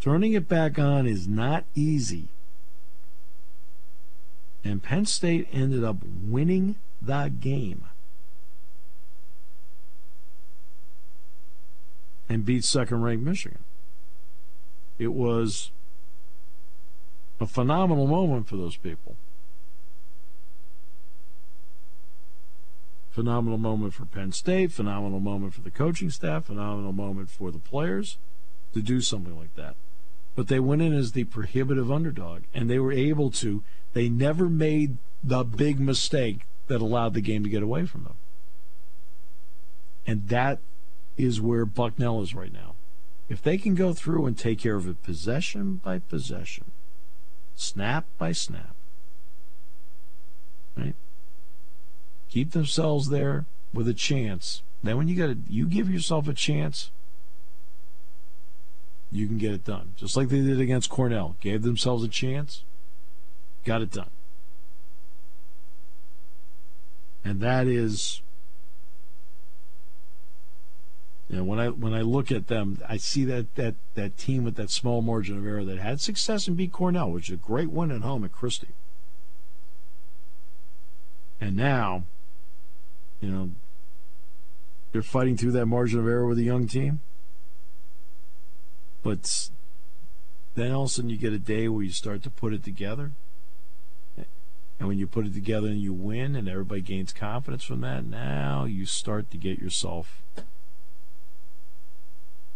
Turning 0.00 0.32
it 0.32 0.48
back 0.48 0.78
on 0.78 1.08
is 1.08 1.26
not 1.26 1.64
easy. 1.74 2.28
And 4.64 4.82
Penn 4.82 5.06
State 5.06 5.48
ended 5.52 5.84
up 5.84 5.96
winning 6.22 6.76
the 7.00 7.32
game. 7.40 7.84
And 12.28 12.44
beat 12.44 12.64
second 12.64 13.02
ranked 13.02 13.24
Michigan. 13.24 13.64
It 14.98 15.14
was 15.14 15.70
a 17.40 17.46
phenomenal 17.46 18.06
moment 18.06 18.48
for 18.48 18.56
those 18.56 18.76
people. 18.76 19.16
Phenomenal 23.10 23.58
moment 23.58 23.94
for 23.94 24.04
Penn 24.04 24.32
State, 24.32 24.72
phenomenal 24.72 25.20
moment 25.20 25.54
for 25.54 25.60
the 25.60 25.70
coaching 25.70 26.10
staff, 26.10 26.46
phenomenal 26.46 26.92
moment 26.92 27.30
for 27.30 27.50
the 27.50 27.58
players 27.58 28.18
to 28.74 28.82
do 28.82 29.00
something 29.00 29.36
like 29.36 29.54
that. 29.56 29.74
But 30.38 30.46
they 30.46 30.60
went 30.60 30.82
in 30.82 30.92
as 30.92 31.10
the 31.10 31.24
prohibitive 31.24 31.90
underdog, 31.90 32.42
and 32.54 32.70
they 32.70 32.78
were 32.78 32.92
able 32.92 33.32
to 33.32 33.64
they 33.92 34.08
never 34.08 34.48
made 34.48 34.98
the 35.20 35.42
big 35.42 35.80
mistake 35.80 36.46
that 36.68 36.80
allowed 36.80 37.14
the 37.14 37.20
game 37.20 37.42
to 37.42 37.50
get 37.50 37.64
away 37.64 37.86
from 37.86 38.04
them. 38.04 38.14
And 40.06 40.28
that 40.28 40.60
is 41.16 41.40
where 41.40 41.64
Bucknell 41.64 42.22
is 42.22 42.36
right 42.36 42.52
now. 42.52 42.76
If 43.28 43.42
they 43.42 43.58
can 43.58 43.74
go 43.74 43.92
through 43.92 44.26
and 44.26 44.38
take 44.38 44.60
care 44.60 44.76
of 44.76 44.86
it 44.86 45.02
possession 45.02 45.80
by 45.82 45.98
possession, 45.98 46.66
snap 47.56 48.06
by 48.16 48.30
snap, 48.30 48.76
right? 50.76 50.94
Keep 52.30 52.52
themselves 52.52 53.08
there 53.08 53.46
with 53.74 53.88
a 53.88 53.92
chance. 53.92 54.62
Then 54.84 54.98
when 54.98 55.08
you 55.08 55.16
got 55.16 55.36
you 55.50 55.66
give 55.66 55.90
yourself 55.90 56.28
a 56.28 56.32
chance, 56.32 56.92
you 59.10 59.26
can 59.26 59.38
get 59.38 59.52
it 59.52 59.64
done. 59.64 59.94
Just 59.96 60.16
like 60.16 60.28
they 60.28 60.40
did 60.40 60.60
against 60.60 60.90
Cornell. 60.90 61.36
Gave 61.40 61.62
themselves 61.62 62.04
a 62.04 62.08
chance, 62.08 62.62
got 63.64 63.82
it 63.82 63.90
done. 63.90 64.10
And 67.24 67.40
that 67.40 67.66
is 67.66 68.22
you 71.28 71.36
know, 71.36 71.44
when 71.44 71.58
I 71.58 71.68
when 71.68 71.92
I 71.92 72.00
look 72.00 72.32
at 72.32 72.46
them, 72.46 72.78
I 72.88 72.96
see 72.96 73.24
that 73.26 73.54
that 73.56 73.74
that 73.94 74.16
team 74.16 74.44
with 74.44 74.56
that 74.56 74.70
small 74.70 75.02
margin 75.02 75.36
of 75.36 75.46
error 75.46 75.64
that 75.64 75.78
had 75.78 76.00
success 76.00 76.48
and 76.48 76.56
beat 76.56 76.72
Cornell, 76.72 77.10
which 77.10 77.28
is 77.28 77.34
a 77.34 77.36
great 77.36 77.70
win 77.70 77.90
at 77.90 78.00
home 78.00 78.24
at 78.24 78.32
Christy. 78.32 78.68
And 81.40 81.54
now, 81.54 82.04
you 83.20 83.30
know, 83.30 83.50
they're 84.92 85.02
fighting 85.02 85.36
through 85.36 85.52
that 85.52 85.66
margin 85.66 86.00
of 86.00 86.06
error 86.06 86.26
with 86.26 86.38
a 86.38 86.42
young 86.42 86.66
team. 86.66 87.00
But 89.02 89.50
then 90.54 90.72
all 90.72 90.84
of 90.84 90.90
a 90.90 90.92
sudden 90.92 91.10
you 91.10 91.16
get 91.16 91.32
a 91.32 91.38
day 91.38 91.68
where 91.68 91.82
you 91.82 91.90
start 91.90 92.22
to 92.24 92.30
put 92.30 92.52
it 92.52 92.64
together. 92.64 93.12
And 94.78 94.88
when 94.88 94.98
you 94.98 95.06
put 95.08 95.26
it 95.26 95.34
together 95.34 95.68
and 95.68 95.80
you 95.80 95.92
win 95.92 96.36
and 96.36 96.48
everybody 96.48 96.80
gains 96.80 97.12
confidence 97.12 97.64
from 97.64 97.80
that, 97.80 98.04
now 98.04 98.64
you 98.64 98.86
start 98.86 99.30
to 99.32 99.36
get 99.36 99.58
yourself 99.58 100.22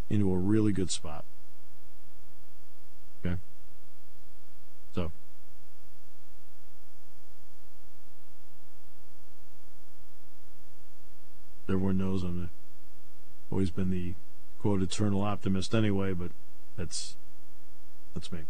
into 0.08 0.32
a 0.32 0.36
really 0.36 0.72
good 0.72 0.90
spot. 0.90 1.24
Okay. 3.24 3.36
So. 4.94 5.10
Everyone 11.68 11.98
knows 11.98 12.22
I'm 12.22 12.50
always 13.50 13.70
been 13.70 13.90
the 13.90 14.14
quote 14.62 14.80
eternal 14.80 15.22
optimist 15.22 15.74
anyway, 15.74 16.12
but 16.12 16.30
that's 16.76 17.16
that's 18.14 18.30
me. 18.30 18.40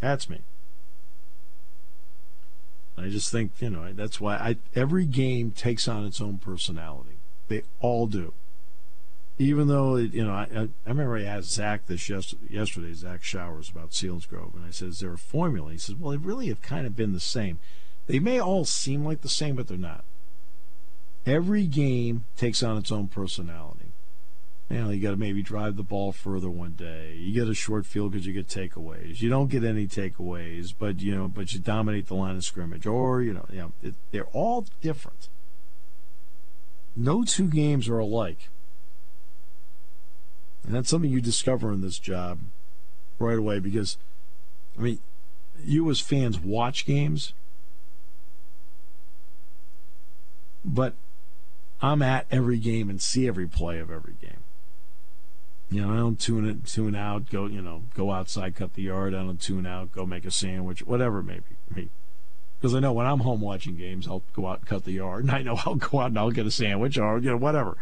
That's 0.00 0.28
me. 0.28 0.40
I 2.98 3.08
just 3.08 3.30
think 3.30 3.52
you 3.60 3.70
know 3.70 3.92
that's 3.92 4.20
why 4.20 4.36
I 4.36 4.56
every 4.74 5.06
game 5.06 5.52
takes 5.52 5.86
on 5.86 6.04
its 6.04 6.20
own 6.20 6.38
personality. 6.38 7.16
They 7.48 7.62
all 7.80 8.06
do. 8.06 8.34
Even 9.38 9.68
though 9.68 9.96
it, 9.96 10.12
you 10.12 10.22
know, 10.22 10.32
I, 10.32 10.46
I 10.52 10.68
remember 10.84 11.16
I 11.16 11.22
asked 11.22 11.52
Zach 11.52 11.86
this 11.86 12.10
yesterday, 12.10 12.92
Zach 12.92 13.24
Showers 13.24 13.70
about 13.70 13.92
Selinsgrove, 13.92 14.54
and 14.54 14.66
I 14.66 14.70
said, 14.70 14.88
"Is 14.88 15.00
there 15.00 15.14
a 15.14 15.18
formula?" 15.18 15.72
He 15.72 15.78
says, 15.78 15.94
"Well, 15.94 16.10
they 16.10 16.18
really 16.18 16.48
have 16.48 16.60
kind 16.60 16.86
of 16.86 16.94
been 16.94 17.12
the 17.12 17.20
same. 17.20 17.58
They 18.06 18.18
may 18.18 18.38
all 18.38 18.64
seem 18.64 19.04
like 19.04 19.22
the 19.22 19.28
same, 19.30 19.54
but 19.54 19.68
they're 19.68 19.78
not. 19.78 20.04
Every 21.24 21.66
game 21.66 22.24
takes 22.36 22.62
on 22.62 22.76
its 22.76 22.92
own 22.92 23.08
personality 23.08 23.79
you 24.70 24.80
know, 24.80 24.90
you 24.90 25.02
got 25.02 25.10
to 25.10 25.16
maybe 25.16 25.42
drive 25.42 25.76
the 25.76 25.82
ball 25.82 26.12
further 26.12 26.48
one 26.48 26.72
day. 26.72 27.16
You 27.18 27.34
get 27.34 27.48
a 27.48 27.54
short 27.54 27.86
field 27.86 28.12
because 28.12 28.24
you 28.24 28.32
get 28.32 28.46
takeaways. 28.46 29.20
You 29.20 29.28
don't 29.28 29.50
get 29.50 29.64
any 29.64 29.88
takeaways, 29.88 30.72
but 30.78 31.00
you 31.00 31.12
know, 31.14 31.26
but 31.26 31.52
you 31.52 31.58
dominate 31.58 32.06
the 32.06 32.14
line 32.14 32.36
of 32.36 32.44
scrimmage, 32.44 32.86
or 32.86 33.20
you 33.20 33.34
know, 33.34 33.46
you 33.50 33.58
know, 33.58 33.72
it, 33.82 33.94
they're 34.12 34.26
all 34.26 34.66
different. 34.80 35.28
No 36.94 37.24
two 37.24 37.48
games 37.48 37.88
are 37.88 37.98
alike, 37.98 38.48
and 40.64 40.72
that's 40.72 40.88
something 40.88 41.10
you 41.10 41.20
discover 41.20 41.72
in 41.72 41.80
this 41.80 41.98
job 41.98 42.38
right 43.18 43.38
away. 43.38 43.58
Because, 43.58 43.98
I 44.78 44.82
mean, 44.82 45.00
you 45.64 45.90
as 45.90 45.98
fans 45.98 46.38
watch 46.38 46.86
games, 46.86 47.32
but 50.64 50.94
I'm 51.82 52.02
at 52.02 52.26
every 52.30 52.58
game 52.58 52.88
and 52.88 53.02
see 53.02 53.26
every 53.26 53.48
play 53.48 53.80
of 53.80 53.90
every 53.90 54.14
game. 54.20 54.39
You 55.70 55.82
know, 55.82 55.92
I 55.92 55.96
don't 55.96 56.18
tune 56.18 56.48
it, 56.48 56.66
tune 56.66 56.96
out, 56.96 57.30
go, 57.30 57.46
you 57.46 57.62
know, 57.62 57.84
go 57.94 58.10
outside, 58.10 58.56
cut 58.56 58.74
the 58.74 58.82
yard. 58.82 59.14
I 59.14 59.18
don't 59.18 59.40
tune 59.40 59.66
out, 59.66 59.92
go 59.92 60.04
make 60.04 60.24
a 60.24 60.30
sandwich, 60.30 60.84
whatever 60.84 61.20
it 61.20 61.24
may 61.24 61.40
be. 61.72 61.88
Because 62.58 62.74
I 62.74 62.80
know 62.80 62.92
when 62.92 63.06
I'm 63.06 63.20
home 63.20 63.40
watching 63.40 63.76
games, 63.76 64.08
I'll 64.08 64.24
go 64.34 64.48
out 64.48 64.58
and 64.58 64.68
cut 64.68 64.84
the 64.84 64.92
yard, 64.92 65.24
and 65.24 65.30
I 65.34 65.42
know 65.42 65.58
I'll 65.64 65.76
go 65.76 66.00
out 66.00 66.06
and 66.06 66.18
I'll 66.18 66.32
get 66.32 66.46
a 66.46 66.50
sandwich 66.50 66.98
or 66.98 67.18
you 67.18 67.30
know 67.30 67.36
whatever. 67.36 67.76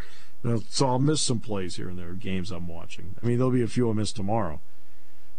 You 0.44 0.50
know, 0.50 0.62
so 0.68 0.86
I'll 0.86 0.98
miss 0.98 1.20
some 1.20 1.40
plays 1.40 1.76
here 1.76 1.88
and 1.88 1.98
there, 1.98 2.12
games 2.12 2.50
I'm 2.50 2.68
watching. 2.68 3.14
I 3.22 3.26
mean, 3.26 3.38
there'll 3.38 3.50
be 3.50 3.62
a 3.62 3.68
few 3.68 3.90
I 3.90 3.94
miss 3.94 4.12
tomorrow, 4.12 4.60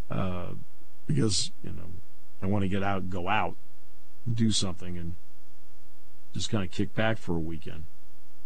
uh, 0.09 0.53
because 1.07 1.51
you 1.63 1.69
know 1.69 1.91
I 2.41 2.47
want 2.47 2.63
to 2.63 2.67
get 2.69 2.83
out, 2.83 3.11
go 3.11 3.29
out, 3.29 3.55
do 4.31 4.51
something, 4.51 4.97
and 4.97 5.15
just 6.33 6.49
kind 6.49 6.63
of 6.63 6.71
kick 6.71 6.95
back 6.95 7.19
for 7.19 7.35
a 7.35 7.39
weekend. 7.39 7.83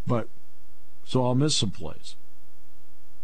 But 0.05 0.27
so 1.05 1.25
I'll 1.25 1.35
miss 1.35 1.55
some 1.55 1.71
plays. 1.71 2.15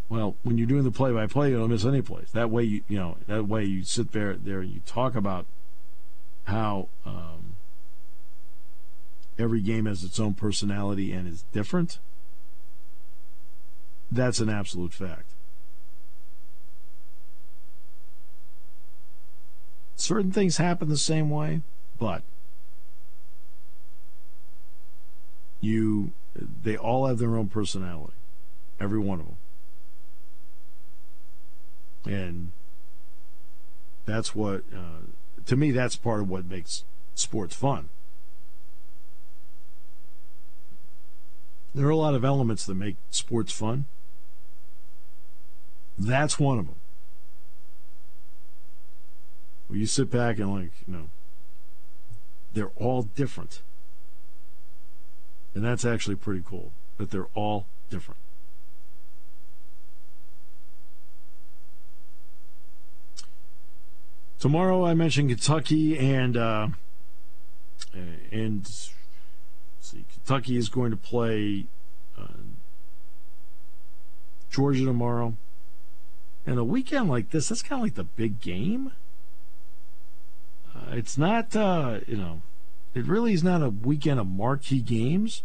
Well, 0.10 0.36
when 0.41 0.58
you're 0.58 0.67
doing 0.67 0.84
the 0.84 0.91
play-by-play, 0.91 1.52
you 1.52 1.58
don't 1.60 1.69
miss 1.69 1.86
any 1.86 2.02
plays. 2.02 2.32
That 2.34 2.50
way, 2.50 2.63
you 2.63 2.82
you 2.88 2.98
know 2.98 3.17
that 3.28 3.48
way 3.48 3.63
you 3.63 3.84
sit 3.84 4.12
there 4.12 4.34
there 4.34 4.60
and 4.62 4.72
you 4.72 4.82
talk 4.86 5.15
about 5.15 5.45
how 6.45 6.89
um, 7.06 7.56
every 9.38 9.62
game 9.62 9.86
has 9.86 10.04
its 10.04 10.19
own 10.19 10.34
personality 10.34 11.12
and 11.12 11.28
is 11.28 11.43
different. 11.52 12.00
That's 14.12 14.39
an 14.39 14.50
absolute 14.50 14.93
fact. 14.93 15.30
Certain 19.95 20.32
things 20.32 20.58
happen 20.58 20.89
the 20.89 20.98
same 20.98 21.30
way, 21.30 21.62
but 22.00 22.24
you 25.62 26.13
they 26.63 26.76
all 26.76 27.06
have 27.06 27.19
their 27.19 27.38
own 27.38 27.50
personality. 27.50 28.13
Every 28.80 29.00
one 29.00 29.19
of 29.19 29.28
them. 29.28 29.38
And 32.05 32.51
that's 34.05 34.33
what, 34.33 34.63
uh, 34.73 35.01
to 35.45 35.55
me, 35.55 35.71
that's 35.71 35.95
part 35.95 36.21
of 36.21 36.29
what 36.29 36.45
makes 36.45 36.83
sports 37.15 37.55
fun. 37.55 37.89
There 41.75 41.85
are 41.85 41.91
a 41.91 41.95
lot 41.95 42.15
of 42.15 42.25
elements 42.25 42.65
that 42.65 42.75
make 42.75 42.95
sports 43.12 43.51
fun. 43.51 43.85
That's 45.97 46.39
one 46.39 46.57
of 46.57 46.65
them. 46.65 46.75
Well, 49.67 49.77
you 49.77 49.85
sit 49.85 50.09
back 50.09 50.39
and, 50.39 50.51
like, 50.51 50.71
you 50.88 50.93
know, 50.93 51.09
they're 52.53 52.71
all 52.75 53.03
different. 53.03 53.62
And 55.53 55.63
that's 55.63 55.85
actually 55.85 56.15
pretty 56.15 56.43
cool 56.43 56.71
that 56.97 57.12
they're 57.12 57.27
all 57.35 57.67
different. 57.89 58.19
Tomorrow, 64.39 64.86
I 64.86 64.93
mentioned 64.93 65.30
Kentucky, 65.30 65.97
and 65.97 66.38
uh, 66.38 66.69
and 68.32 68.65
see, 69.82 70.06
Kentucky 70.13 70.56
is 70.56 70.69
going 70.69 70.91
to 70.91 70.97
play 70.97 71.65
uh, 72.17 72.28
Georgia 74.49 74.86
tomorrow. 74.86 75.36
And 76.45 76.58
a 76.58 76.63
weekend 76.63 77.10
like 77.10 77.32
this, 77.32 77.49
that's 77.49 77.62
kind 77.62 77.82
of 77.82 77.84
like 77.84 77.95
the 77.95 78.06
big 78.06 78.39
game. 78.39 78.93
Uh, 80.73 80.93
it's 80.93 81.17
not, 81.17 81.54
uh, 81.56 81.99
you 82.08 82.15
know, 82.15 82.41
it 82.93 83.06
really 83.06 83.34
is 83.34 83.43
not 83.43 83.62
a 83.62 83.69
weekend 83.69 84.19
of 84.19 84.28
marquee 84.28 84.82
games. 84.82 85.43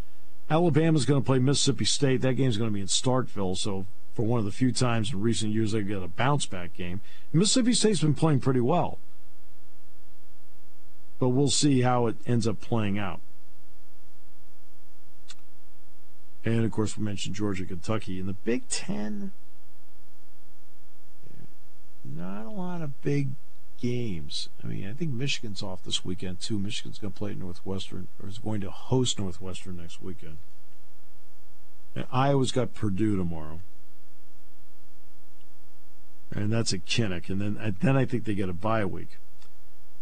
Alabama's 0.48 1.04
going 1.04 1.20
to 1.20 1.26
play 1.26 1.38
Mississippi 1.38 1.84
State. 1.84 2.20
That 2.20 2.34
game's 2.34 2.56
going 2.56 2.70
to 2.70 2.74
be 2.74 2.80
in 2.80 2.86
Starkville, 2.86 3.56
so 3.56 3.86
for 4.14 4.22
one 4.22 4.38
of 4.38 4.44
the 4.44 4.52
few 4.52 4.72
times 4.72 5.12
in 5.12 5.20
recent 5.20 5.52
years 5.52 5.72
they 5.72 5.82
get 5.82 6.02
a 6.02 6.08
bounce 6.08 6.46
back 6.46 6.72
game. 6.74 7.00
Mississippi 7.32 7.72
State's 7.72 8.00
been 8.00 8.14
playing 8.14 8.40
pretty 8.40 8.60
well. 8.60 8.98
But 11.18 11.30
we'll 11.30 11.48
see 11.48 11.82
how 11.82 12.06
it 12.06 12.16
ends 12.26 12.46
up 12.46 12.60
playing 12.60 12.98
out. 12.98 13.20
And 16.44 16.64
of 16.64 16.70
course, 16.70 16.96
we 16.96 17.04
mentioned 17.04 17.34
Georgia, 17.34 17.64
Kentucky. 17.64 18.20
In 18.20 18.26
the 18.26 18.34
Big 18.34 18.68
Ten, 18.68 19.32
not 22.04 22.44
a 22.44 22.50
lot 22.50 22.82
of 22.82 23.00
big 23.02 23.30
games. 23.80 24.48
I 24.62 24.66
mean, 24.66 24.88
I 24.88 24.92
think 24.92 25.10
Michigan's 25.12 25.62
off 25.62 25.82
this 25.82 26.04
weekend 26.04 26.40
too. 26.40 26.58
Michigan's 26.58 26.98
going 26.98 27.12
to 27.12 27.18
play 27.18 27.30
at 27.30 27.38
Northwestern, 27.38 28.08
or 28.22 28.28
is 28.28 28.38
going 28.38 28.60
to 28.60 28.70
host 28.70 29.18
Northwestern 29.18 29.78
next 29.78 30.02
weekend. 30.02 30.36
And 31.94 32.04
Iowa's 32.12 32.52
got 32.52 32.74
Purdue 32.74 33.16
tomorrow 33.16 33.60
and 36.30 36.52
that's 36.52 36.72
a 36.72 36.78
Kinnick. 36.78 37.28
And 37.28 37.40
then 37.40 37.76
then 37.80 37.96
I 37.96 38.04
think 38.04 38.24
they 38.24 38.34
get 38.34 38.48
a 38.48 38.54
bye 38.54 38.84
week. 38.84 39.18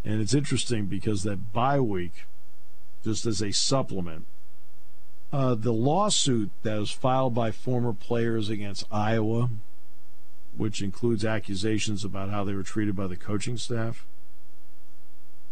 And 0.04 0.20
it's 0.20 0.34
interesting 0.34 0.86
because 0.86 1.22
that 1.22 1.52
bye 1.52 1.80
week, 1.80 2.26
just 3.04 3.24
as 3.26 3.40
a 3.40 3.52
supplement, 3.52 4.26
uh, 5.32 5.54
the 5.54 5.72
lawsuit 5.72 6.50
that 6.62 6.78
was 6.78 6.90
filed 6.90 7.34
by 7.34 7.50
former 7.50 7.92
players 7.92 8.48
against 8.48 8.84
Iowa, 8.90 9.48
which 10.56 10.82
includes 10.82 11.24
accusations 11.24 12.04
about 12.04 12.30
how 12.30 12.44
they 12.44 12.54
were 12.54 12.62
treated 12.62 12.94
by 12.94 13.06
the 13.06 13.16
coaching 13.16 13.56
staff, 13.56 14.04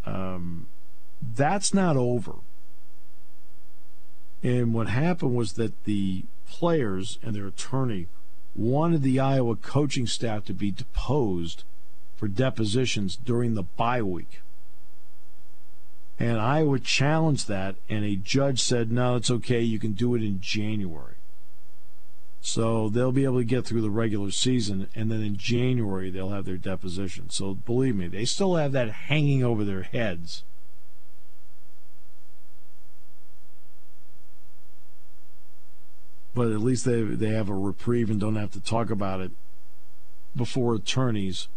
um, 0.04 0.66
that's 1.34 1.72
not 1.72 1.96
over. 1.96 2.34
And 4.42 4.74
what 4.74 4.88
happened 4.88 5.36
was 5.36 5.54
that 5.54 5.84
the 5.84 6.24
players 6.48 7.18
and 7.22 7.34
their 7.34 7.46
attorney 7.46 8.06
wanted 8.54 9.02
the 9.02 9.20
Iowa 9.20 9.56
coaching 9.56 10.06
staff 10.06 10.44
to 10.46 10.52
be 10.52 10.70
deposed 10.70 11.64
for 12.16 12.28
depositions 12.28 13.16
during 13.16 13.54
the 13.54 13.62
bye 13.62 14.02
week. 14.02 14.40
And 16.18 16.38
Iowa 16.38 16.78
challenged 16.78 17.48
that, 17.48 17.76
and 17.88 18.04
a 18.04 18.16
judge 18.16 18.60
said, 18.60 18.92
no, 18.92 19.16
it's 19.16 19.30
okay, 19.30 19.62
you 19.62 19.78
can 19.78 19.92
do 19.92 20.14
it 20.14 20.22
in 20.22 20.40
January. 20.40 21.14
So 22.42 22.88
they'll 22.88 23.12
be 23.12 23.24
able 23.24 23.38
to 23.38 23.44
get 23.44 23.66
through 23.66 23.80
the 23.80 23.90
regular 23.90 24.30
season, 24.30 24.88
and 24.94 25.10
then 25.10 25.22
in 25.22 25.36
January 25.36 26.10
they'll 26.10 26.30
have 26.30 26.44
their 26.44 26.56
deposition. 26.56 27.30
So 27.30 27.54
believe 27.54 27.96
me, 27.96 28.08
they 28.08 28.26
still 28.26 28.56
have 28.56 28.72
that 28.72 28.90
hanging 28.90 29.42
over 29.42 29.64
their 29.64 29.82
heads 29.82 30.42
but 36.34 36.50
at 36.50 36.60
least 36.60 36.84
they 36.84 37.02
they 37.02 37.30
have 37.30 37.48
a 37.48 37.54
reprieve 37.54 38.10
and 38.10 38.20
don't 38.20 38.36
have 38.36 38.50
to 38.52 38.60
talk 38.60 38.90
about 38.90 39.20
it 39.20 39.32
before 40.34 40.74
attorneys 40.74 41.48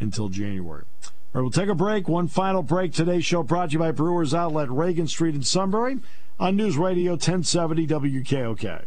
until 0.00 0.28
January. 0.28 0.84
All 1.04 1.10
right, 1.34 1.42
we'll 1.42 1.50
take 1.50 1.68
a 1.68 1.74
break. 1.74 2.08
One 2.08 2.26
final 2.26 2.62
break. 2.62 2.92
Today's 2.92 3.24
show 3.24 3.42
brought 3.42 3.70
to 3.70 3.72
you 3.74 3.78
by 3.78 3.90
Brewers 3.90 4.34
Outlet, 4.34 4.70
Reagan 4.70 5.06
Street 5.06 5.34
in 5.34 5.42
Sunbury 5.42 5.98
on 6.40 6.56
News 6.56 6.76
Radio 6.76 7.12
1070 7.12 7.86
WKOK. 7.86 8.86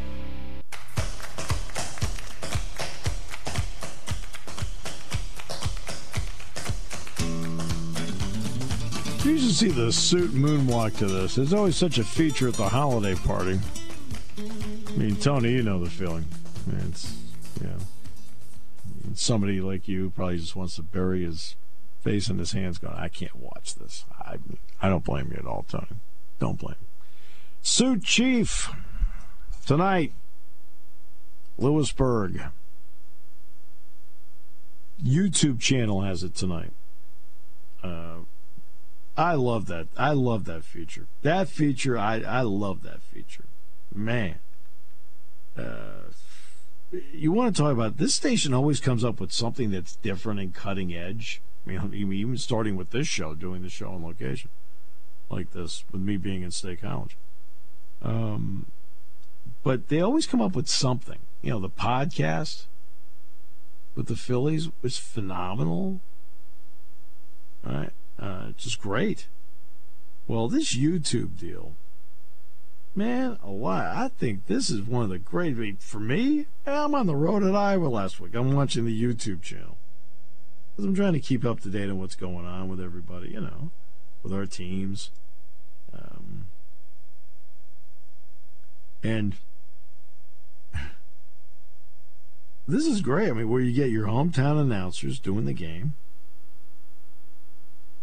You 9.23 9.37
should 9.37 9.53
see 9.53 9.69
the 9.69 9.91
suit 9.91 10.31
moonwalk 10.31 10.97
to 10.97 11.05
this. 11.05 11.37
It's 11.37 11.53
always 11.53 11.75
such 11.75 11.99
a 11.99 12.03
feature 12.03 12.47
at 12.47 12.55
the 12.55 12.67
holiday 12.67 13.13
party. 13.13 13.59
I 14.37 14.91
mean, 14.97 15.15
Tony, 15.15 15.51
you 15.51 15.61
know 15.61 15.79
the 15.81 15.91
feeling. 15.91 16.25
It's, 16.87 17.17
yeah. 17.61 17.77
Somebody 19.13 19.61
like 19.61 19.87
you 19.87 20.09
probably 20.09 20.39
just 20.39 20.55
wants 20.55 20.75
to 20.77 20.81
bury 20.81 21.23
his 21.23 21.55
face 22.03 22.29
in 22.29 22.39
his 22.39 22.53
hands 22.53 22.79
going, 22.79 22.95
I 22.95 23.09
can't 23.09 23.35
watch 23.35 23.75
this. 23.75 24.05
I, 24.19 24.37
I 24.81 24.89
don't 24.89 25.05
blame 25.05 25.27
you 25.31 25.37
at 25.37 25.45
all, 25.45 25.65
Tony. 25.69 25.85
Don't 26.39 26.57
blame. 26.57 26.75
Suit 27.61 28.03
Chief 28.03 28.71
tonight, 29.67 30.13
Lewisburg. 31.59 32.41
YouTube 35.03 35.59
channel 35.59 36.01
has 36.01 36.23
it 36.23 36.33
tonight. 36.33 36.71
Uh, 37.83 38.21
I 39.21 39.35
love 39.35 39.67
that. 39.67 39.87
I 39.95 40.13
love 40.13 40.45
that 40.45 40.63
feature. 40.63 41.05
That 41.21 41.47
feature, 41.47 41.97
I, 41.97 42.21
I 42.21 42.41
love 42.41 42.81
that 42.83 43.01
feature. 43.01 43.45
Man. 43.93 44.39
Uh, 45.55 46.09
you 47.13 47.31
want 47.31 47.55
to 47.55 47.61
talk 47.61 47.71
about 47.71 47.97
this 47.97 48.15
station 48.15 48.53
always 48.53 48.79
comes 48.79 49.05
up 49.05 49.19
with 49.19 49.31
something 49.31 49.69
that's 49.69 49.95
different 49.97 50.39
and 50.39 50.55
cutting 50.55 50.93
edge. 50.93 51.41
I 51.65 51.69
mean, 51.69 51.93
even 51.93 52.37
starting 52.37 52.75
with 52.75 52.89
this 52.89 53.07
show, 53.07 53.35
doing 53.35 53.61
the 53.61 53.69
show 53.69 53.91
on 53.91 54.03
location 54.03 54.49
like 55.29 55.51
this, 55.51 55.85
with 55.91 56.01
me 56.01 56.17
being 56.17 56.41
in 56.41 56.51
State 56.51 56.81
College. 56.81 57.15
Um, 58.01 58.65
but 59.63 59.87
they 59.89 60.01
always 60.01 60.25
come 60.25 60.41
up 60.41 60.55
with 60.55 60.67
something. 60.67 61.19
You 61.41 61.51
know, 61.51 61.59
the 61.59 61.69
podcast 61.69 62.65
with 63.95 64.07
the 64.07 64.15
Phillies 64.15 64.69
was 64.81 64.97
phenomenal. 64.97 66.01
Right? 67.63 67.91
Uh, 68.21 68.51
just 68.55 68.79
great. 68.79 69.27
Well, 70.27 70.47
this 70.47 70.77
YouTube 70.77 71.39
deal, 71.39 71.73
man, 72.93 73.39
a 73.43 73.49
lot. 73.49 73.87
I 73.87 74.09
think 74.09 74.45
this 74.45 74.69
is 74.69 74.83
one 74.83 75.03
of 75.03 75.09
the 75.09 75.17
great. 75.17 75.81
For 75.81 75.99
me, 75.99 76.45
I'm 76.67 76.93
on 76.93 77.07
the 77.07 77.15
road 77.15 77.43
at 77.43 77.55
Iowa 77.55 77.87
last 77.87 78.19
week. 78.19 78.35
I'm 78.35 78.53
watching 78.53 78.85
the 78.85 79.03
YouTube 79.03 79.41
channel 79.41 79.77
because 80.71 80.85
I'm 80.85 80.95
trying 80.95 81.13
to 81.13 81.19
keep 81.19 81.43
up 81.43 81.61
to 81.61 81.69
date 81.69 81.89
on 81.89 81.99
what's 81.99 82.15
going 82.15 82.45
on 82.45 82.69
with 82.69 82.79
everybody. 82.79 83.29
You 83.29 83.41
know, 83.41 83.71
with 84.21 84.31
our 84.31 84.45
teams. 84.45 85.09
Um, 85.91 86.45
and 89.03 89.35
this 92.67 92.85
is 92.85 93.01
great. 93.01 93.29
I 93.29 93.33
mean, 93.33 93.49
where 93.49 93.61
you 93.61 93.73
get 93.73 93.89
your 93.89 94.05
hometown 94.05 94.61
announcers 94.61 95.19
doing 95.19 95.45
the 95.45 95.53
game 95.53 95.95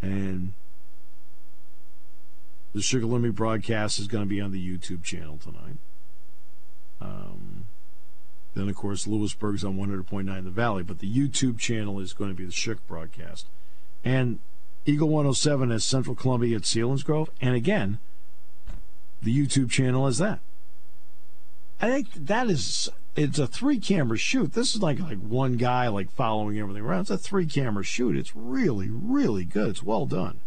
and 0.03 0.53
the 2.73 2.81
Shikellamy 2.81 3.35
broadcast 3.35 3.99
is 3.99 4.07
going 4.07 4.25
to 4.25 4.29
be 4.29 4.41
on 4.41 4.53
the 4.53 4.79
YouTube 4.79 5.03
channel 5.03 5.39
tonight. 5.39 5.79
Um, 7.01 7.65
then, 8.55 8.69
of 8.69 8.77
course, 8.77 9.07
Lewisburg's 9.07 9.65
on 9.65 9.77
100.9 9.77 10.45
The 10.45 10.51
Valley, 10.51 10.83
but 10.83 10.99
the 10.99 11.13
YouTube 11.13 11.59
channel 11.59 12.01
is 12.01 12.13
going 12.13 12.31
to 12.31 12.37
be 12.37 12.45
the 12.45 12.53
Shook 12.53 12.87
broadcast. 12.87 13.47
And 14.05 14.39
Eagle 14.85 15.09
107 15.09 15.71
has 15.71 15.85
Central 15.85 16.17
Columbia 16.17 16.57
at 16.57 16.63
Selinsgrove. 16.63 17.29
And 17.41 17.55
again, 17.55 17.99
the 19.23 19.37
YouTube 19.37 19.71
channel 19.71 20.07
is 20.07 20.19
that. 20.19 20.41
I 21.81 21.89
think 21.89 22.13
that 22.15 22.49
is 22.51 22.91
it's 23.19 23.39
a 23.39 23.49
three 23.49 23.81
camera 23.81 24.17
shoot. 24.17 24.53
This 24.53 24.77
is 24.77 24.83
like 24.83 25.01
like 25.01 25.19
one 25.19 25.57
guy 25.57 25.89
like 25.89 26.11
following 26.11 26.59
everything 26.59 26.85
around. 26.85 27.03
It's 27.03 27.11
a 27.11 27.19
three 27.19 27.47
camera 27.47 27.83
shoot. 27.83 28.17
It's 28.17 28.37
really 28.37 28.89
really 28.91 29.45
good. 29.45 29.71
It's 29.71 29.83
well 29.83 30.07
done. 30.07 30.41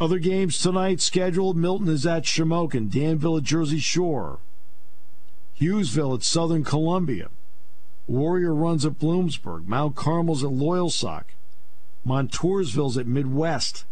Other 0.00 0.18
games 0.18 0.58
tonight 0.58 1.00
scheduled. 1.00 1.56
Milton 1.56 1.88
is 1.88 2.06
at 2.06 2.24
Shamokin. 2.24 2.90
Danville 2.90 3.36
at 3.36 3.44
Jersey 3.44 3.78
Shore. 3.78 4.40
Hughesville 5.60 6.16
at 6.16 6.22
Southern 6.22 6.64
Columbia. 6.64 7.28
Warrior 8.06 8.54
Run's 8.54 8.86
at 8.86 8.98
Bloomsburg. 8.98 9.66
Mount 9.66 9.94
Carmel's 9.94 10.42
at 10.42 10.50
Loyalsock. 10.50 11.24
Montoursville's 12.02 12.96
at 12.96 13.06
Midd-West. 13.06 13.84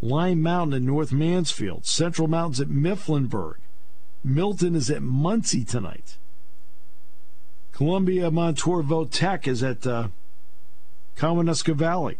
Line 0.00 0.42
Mountain 0.42 0.74
at 0.74 0.82
North 0.82 1.12
Mansfield. 1.12 1.84
Central 1.84 2.26
Mountains 2.26 2.60
at 2.60 2.68
Mifflinburg. 2.68 3.56
Milton 4.24 4.74
is 4.74 4.90
at 4.90 5.02
Muncy 5.02 5.68
tonight. 5.68 6.16
Columbia 7.72 8.30
Montour 8.30 9.06
Tech 9.06 9.48
is 9.48 9.62
at 9.62 9.86
uh, 9.86 10.08
Valley. 11.16 12.18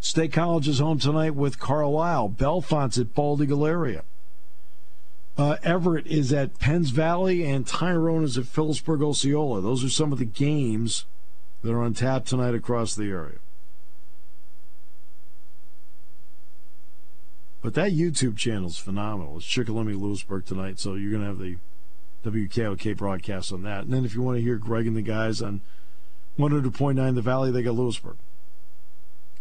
State 0.00 0.32
College 0.32 0.66
is 0.66 0.80
home 0.80 0.98
tonight 0.98 1.34
with 1.34 1.60
Carlisle. 1.60 2.28
Bellefonte's 2.30 2.98
at 2.98 3.14
Bald 3.14 3.40
Eagle 3.40 3.64
area. 3.64 4.02
Uh, 5.38 5.56
Everett 5.62 6.06
is 6.06 6.32
at 6.32 6.58
Penns 6.58 6.90
Valley, 6.90 7.44
and 7.44 7.66
Tyrone 7.66 8.24
is 8.24 8.36
at 8.36 8.46
Philipsburg 8.46 9.00
Osceola. 9.00 9.60
Those 9.60 9.84
are 9.84 9.88
some 9.88 10.12
of 10.12 10.18
the 10.18 10.24
games 10.24 11.06
that 11.62 11.72
are 11.72 11.80
on 11.80 11.94
tap 11.94 12.26
tonight 12.26 12.54
across 12.54 12.94
the 12.94 13.08
area. 13.10 13.38
But 17.62 17.74
that 17.74 17.92
YouTube 17.92 18.36
channel 18.36 18.68
is 18.68 18.76
phenomenal. 18.76 19.36
It's 19.36 19.46
Shikellamy 19.46 19.98
Lewisburg 19.98 20.44
tonight, 20.44 20.80
so 20.80 20.94
you're 20.94 21.12
going 21.12 21.22
to 21.22 21.28
have 21.28 21.38
the 21.38 21.56
WKOK 22.24 22.96
broadcast 22.96 23.52
on 23.52 23.62
that. 23.62 23.84
And 23.84 23.92
then 23.92 24.04
if 24.04 24.14
you 24.14 24.22
want 24.22 24.38
to 24.38 24.42
hear 24.42 24.56
Greg 24.56 24.86
and 24.86 24.96
the 24.96 25.02
guys 25.02 25.42
on 25.42 25.60
100.9 26.38 27.14
The 27.14 27.22
Valley, 27.22 27.50
they 27.50 27.62
got 27.62 27.74
Lewisburg. 27.74 28.16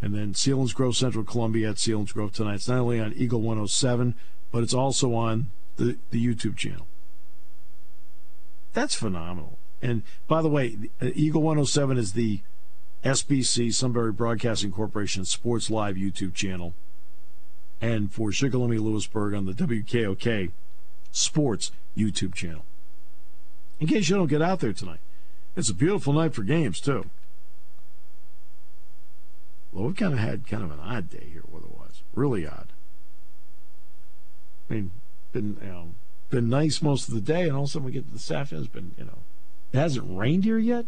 And 0.01 0.15
then 0.15 0.33
Selinsgrove 0.33 0.95
Central 0.95 1.23
Columbia 1.23 1.69
at 1.69 1.75
Selinsgrove 1.75 2.33
tonight. 2.33 2.55
It's 2.55 2.67
not 2.67 2.79
only 2.79 2.99
on 2.99 3.13
Eagle 3.13 3.41
107, 3.41 4.15
but 4.51 4.63
it's 4.63 4.73
also 4.73 5.13
on 5.13 5.51
the, 5.77 5.97
the 6.09 6.25
YouTube 6.25 6.57
channel. 6.57 6.87
That's 8.73 8.95
phenomenal. 8.95 9.59
And 9.81 10.01
by 10.27 10.41
the 10.41 10.49
way, 10.49 10.77
Eagle 11.01 11.43
107 11.43 11.97
is 11.97 12.13
the 12.13 12.41
SBC, 13.03 13.73
Sunbury 13.73 14.11
Broadcasting 14.11 14.71
Corporation 14.71 15.25
Sports 15.25 15.69
Live 15.69 15.95
YouTube 15.95 16.33
channel. 16.33 16.73
And 17.79 18.11
for 18.11 18.29
Shikellamy 18.29 18.79
Lewisburg 18.79 19.33
on 19.33 19.45
the 19.45 19.53
WKOK 19.53 20.51
Sports 21.11 21.71
YouTube 21.97 22.33
channel 22.33 22.63
in 23.81 23.87
case 23.87 24.07
you 24.07 24.15
don't 24.15 24.27
get 24.27 24.41
out 24.41 24.61
there 24.61 24.71
tonight. 24.71 25.01
It's 25.57 25.69
a 25.69 25.73
beautiful 25.73 26.13
night 26.13 26.33
for 26.33 26.43
games, 26.43 26.79
too. 26.79 27.09
Well, 29.73 29.85
we've 29.85 29.95
kind 29.95 30.13
of 30.13 30.19
had 30.19 30.47
kind 30.47 30.63
of 30.63 30.71
an 30.71 30.79
odd 30.79 31.09
day 31.09 31.27
here, 31.33 31.43
weather-wise. 31.49 32.03
Really 32.13 32.47
odd. 32.47 32.67
I 34.69 34.73
mean, 34.73 34.91
been 35.33 35.57
you 35.61 35.67
know, 35.67 35.87
been 36.29 36.47
nice 36.49 36.81
most 36.81 37.09
of 37.09 37.13
the 37.13 37.21
day, 37.21 37.43
and 37.43 37.53
all 37.53 37.63
of 37.63 37.69
a 37.69 37.71
sudden 37.71 37.85
we 37.85 37.91
get 37.91 38.07
to 38.07 38.13
this 38.13 38.31
afternoon. 38.31 38.63
It's 38.63 38.73
been 38.73 38.91
you 38.97 39.05
know, 39.05 39.19
it 39.73 39.77
hasn't 39.77 40.17
rained 40.17 40.45
here 40.45 40.57
yet, 40.57 40.85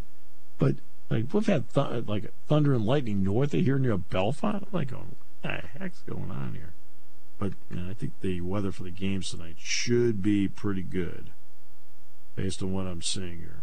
but 0.58 0.76
Like 1.10 1.34
we've 1.34 1.46
had 1.46 1.72
th- 1.74 2.08
like 2.08 2.32
thunder 2.48 2.74
and 2.74 2.86
lightning 2.86 3.24
north 3.24 3.54
of 3.54 3.62
here 3.62 3.78
near 3.78 3.98
Bellefonte. 3.98 4.64
I'm 4.64 4.68
like, 4.72 4.92
what 4.92 5.06
the 5.44 5.50
heck's 5.80 6.00
going 6.00 6.32
on 6.32 6.54
here? 6.56 6.74
But 7.38 7.54
you 7.70 7.78
know, 7.78 7.90
I 7.90 7.94
think 7.94 8.14
the 8.22 8.42
weather 8.42 8.72
for 8.72 8.84
the 8.84 8.90
games 8.90 9.30
tonight 9.30 9.56
should 9.60 10.22
be 10.24 10.48
pretty 10.48 10.82
good, 10.82 11.30
based 12.36 12.62
on 12.62 12.74
what 12.74 12.88
I'm 12.88 13.02
seeing 13.02 13.40
here. 13.40 13.62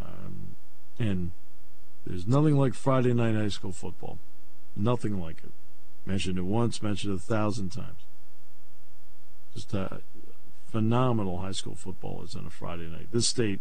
Um, 0.00 0.56
and 0.98 1.30
there's 2.06 2.26
nothing 2.26 2.56
like 2.56 2.74
Friday 2.74 3.14
night 3.14 3.34
high 3.34 3.48
school 3.48 3.72
football. 3.72 4.18
Nothing 4.76 5.20
like 5.20 5.38
it. 5.44 5.52
Mentioned 6.04 6.38
it 6.38 6.44
once, 6.44 6.82
mentioned 6.82 7.12
it 7.12 7.16
a 7.16 7.20
thousand 7.20 7.70
times. 7.70 8.00
Just 9.54 9.74
uh, 9.74 9.88
phenomenal 10.66 11.38
high 11.38 11.52
school 11.52 11.74
football 11.74 12.22
is 12.24 12.34
on 12.34 12.46
a 12.46 12.50
Friday 12.50 12.88
night. 12.88 13.08
This 13.12 13.28
state 13.28 13.60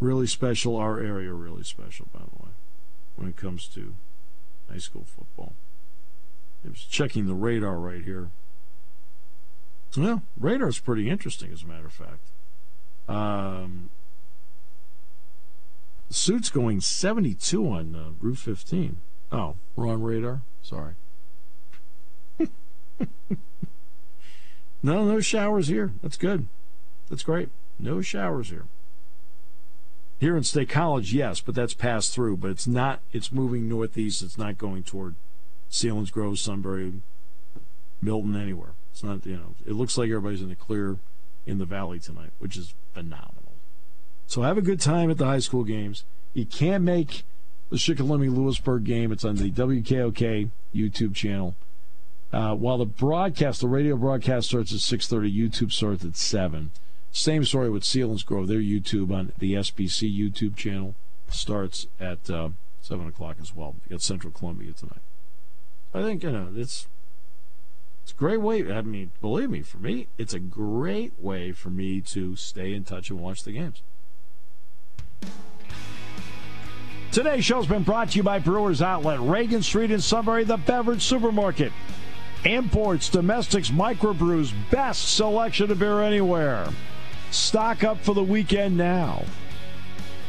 really 0.00 0.26
special. 0.26 0.76
Our 0.76 0.98
area 0.98 1.32
really 1.32 1.62
special, 1.62 2.08
by 2.12 2.20
the 2.20 2.42
way, 2.42 2.50
when 3.16 3.28
it 3.28 3.36
comes 3.36 3.68
to 3.68 3.94
high 4.70 4.78
school 4.78 5.04
football. 5.04 5.52
I 6.64 6.70
was 6.70 6.84
checking 6.84 7.26
the 7.26 7.34
radar 7.34 7.76
right 7.76 8.02
here. 8.02 8.30
Well, 9.96 10.22
radar's 10.38 10.78
pretty 10.78 11.10
interesting, 11.10 11.52
as 11.52 11.62
a 11.62 11.66
matter 11.66 11.86
of 11.86 11.92
fact. 11.92 12.31
Um, 13.12 13.90
suit's 16.08 16.48
going 16.48 16.80
72 16.80 17.68
on 17.68 17.94
uh, 17.94 18.10
Route 18.20 18.38
15. 18.38 18.96
Oh, 19.30 19.56
wrong 19.76 20.02
radar. 20.02 20.40
Sorry. 20.62 20.94
no, 24.82 25.04
no 25.04 25.20
showers 25.20 25.68
here. 25.68 25.92
That's 26.02 26.16
good. 26.16 26.48
That's 27.10 27.22
great. 27.22 27.50
No 27.78 28.00
showers 28.00 28.48
here. 28.48 28.64
Here 30.18 30.36
in 30.36 30.44
State 30.44 30.70
College, 30.70 31.12
yes, 31.12 31.40
but 31.40 31.54
that's 31.54 31.74
passed 31.74 32.14
through. 32.14 32.38
But 32.38 32.52
it's 32.52 32.66
not. 32.66 33.00
It's 33.12 33.32
moving 33.32 33.68
northeast. 33.68 34.22
It's 34.22 34.38
not 34.38 34.56
going 34.56 34.84
toward 34.84 35.16
Selinsgrove, 35.70 36.38
Sunbury, 36.38 36.92
Milton, 38.00 38.36
anywhere. 38.36 38.70
It's 38.92 39.02
not. 39.02 39.26
You 39.26 39.36
know, 39.36 39.54
it 39.66 39.72
looks 39.72 39.98
like 39.98 40.08
everybody's 40.08 40.40
in 40.40 40.48
the 40.48 40.54
clear 40.54 40.98
in 41.46 41.58
the 41.58 41.64
valley 41.64 41.98
tonight, 41.98 42.30
which 42.38 42.56
is 42.56 42.74
phenomenal. 42.94 43.52
So 44.26 44.42
have 44.42 44.58
a 44.58 44.62
good 44.62 44.80
time 44.80 45.10
at 45.10 45.18
the 45.18 45.26
high 45.26 45.40
school 45.40 45.64
games. 45.64 46.04
You 46.34 46.46
can't 46.46 46.82
make 46.84 47.24
the 47.70 47.76
Shikellamy 47.76 48.34
Lewisburg 48.34 48.84
game. 48.84 49.12
It's 49.12 49.24
on 49.24 49.36
the 49.36 49.50
WKOK 49.50 50.50
YouTube 50.74 51.14
channel. 51.14 51.54
Uh, 52.32 52.54
while 52.54 52.78
the 52.78 52.86
broadcast, 52.86 53.60
the 53.60 53.68
radio 53.68 53.96
broadcast 53.96 54.48
starts 54.48 54.72
at 54.72 54.78
6.30, 54.78 55.36
YouTube 55.36 55.72
starts 55.72 56.04
at 56.04 56.16
7. 56.16 56.70
Same 57.10 57.44
story 57.44 57.68
with 57.68 57.82
Selinsgrove. 57.82 58.48
Their 58.48 58.58
YouTube 58.58 59.14
on 59.14 59.32
the 59.38 59.52
SBC 59.54 60.18
YouTube 60.18 60.56
channel 60.56 60.94
starts 61.28 61.86
at 62.00 62.30
uh, 62.30 62.50
7 62.80 63.06
o'clock 63.06 63.36
as 63.40 63.54
well. 63.54 63.76
You 63.84 63.96
got 63.96 64.02
Central 64.02 64.32
Columbia 64.32 64.72
tonight. 64.72 65.02
I 65.92 66.00
think, 66.00 66.22
you 66.22 66.32
know, 66.32 66.48
it's 66.56 66.86
it's 68.02 68.12
a 68.12 68.14
great 68.14 68.40
way. 68.40 68.70
I 68.70 68.82
mean, 68.82 69.12
believe 69.20 69.50
me, 69.50 69.62
for 69.62 69.78
me, 69.78 70.08
it's 70.18 70.34
a 70.34 70.38
great 70.40 71.12
way 71.18 71.52
for 71.52 71.70
me 71.70 72.00
to 72.00 72.36
stay 72.36 72.72
in 72.74 72.84
touch 72.84 73.10
and 73.10 73.20
watch 73.20 73.44
the 73.44 73.52
games. 73.52 73.82
Today's 77.12 77.44
show's 77.44 77.66
been 77.66 77.82
brought 77.82 78.10
to 78.12 78.16
you 78.16 78.22
by 78.22 78.38
Brewers 78.38 78.80
Outlet, 78.80 79.20
Reagan 79.20 79.62
Street 79.62 79.90
in 79.90 80.00
Sunbury, 80.00 80.44
the 80.44 80.56
beverage 80.56 81.02
supermarket. 81.02 81.70
Imports, 82.44 83.08
domestics, 83.08 83.70
microbrews, 83.70 84.52
best 84.70 85.14
selection 85.14 85.70
of 85.70 85.78
beer 85.78 86.00
anywhere. 86.00 86.66
Stock 87.30 87.84
up 87.84 88.00
for 88.00 88.14
the 88.14 88.22
weekend 88.22 88.76
now. 88.76 89.24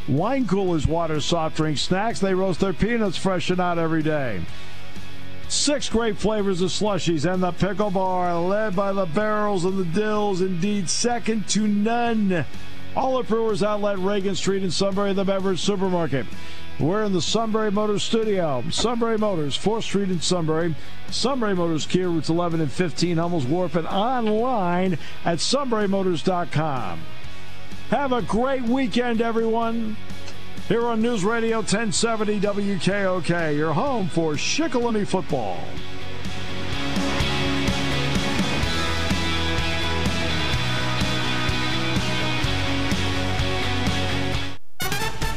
Wine 0.08 0.46
coolers, 0.46 0.86
water, 0.86 1.22
soft 1.22 1.56
drink, 1.56 1.78
snacks. 1.78 2.20
They 2.20 2.34
roast 2.34 2.60
their 2.60 2.74
peanuts 2.74 3.18
fresh 3.18 3.50
and 3.50 3.62
out 3.62 3.80
every 3.80 4.04
day. 4.04 4.42
Six 5.48 5.90
great 5.90 6.18
flavors 6.18 6.62
of 6.62 6.70
slushies 6.72 7.32
and 7.32 7.44
the 7.44 7.52
pickle 7.52 7.92
bar, 7.92 8.40
led 8.40 8.76
by 8.76 8.92
the 8.92 9.06
barrels 9.06 9.66
and 9.66 9.78
the 9.78 9.86
dills, 9.86 10.42
indeed 10.42 10.90
second 10.90 11.48
to 11.50 11.68
none. 11.68 12.46
All 12.96 13.20
at 13.20 13.28
Brewers 13.28 13.64
Outlet, 13.64 13.98
Reagan 14.00 14.36
Street 14.36 14.64
in 14.64 14.72
Sunbury, 14.72 15.14
the 15.14 15.24
beverage 15.24 15.60
supermarket. 15.60 16.26
We're 16.80 17.04
in 17.04 17.14
the 17.14 17.22
Sunbury 17.22 17.72
Motors 17.72 18.04
studio. 18.04 18.64
Sunbury 18.72 19.18
Motors, 19.18 19.58
4th 19.58 19.84
Street 19.84 20.10
in 20.10 20.22
Sunbury. 20.22 20.76
Sunbury 21.10 21.56
Motors, 21.56 21.86
Kia 21.86 22.10
routes 22.10 22.30
11 22.30 22.62
and 22.62 22.72
15, 22.72 23.18
Hummels 23.18 23.46
Wharf, 23.46 23.76
and 23.76 23.88
online 23.88 24.98
at 25.24 25.38
sunburymotors.com. 25.38 27.02
Have 27.90 28.12
a 28.12 28.24
great 28.24 28.64
weekend, 28.64 29.22
everyone. 29.22 29.98
Here 30.70 30.86
on 30.86 31.02
News 31.02 31.26
Radio 31.26 31.58
1070 31.58 32.40
WKOK, 32.40 33.58
your 33.58 33.74
home 33.74 34.08
for 34.08 34.36
Shikellamy 34.36 35.06
football. 35.06 35.60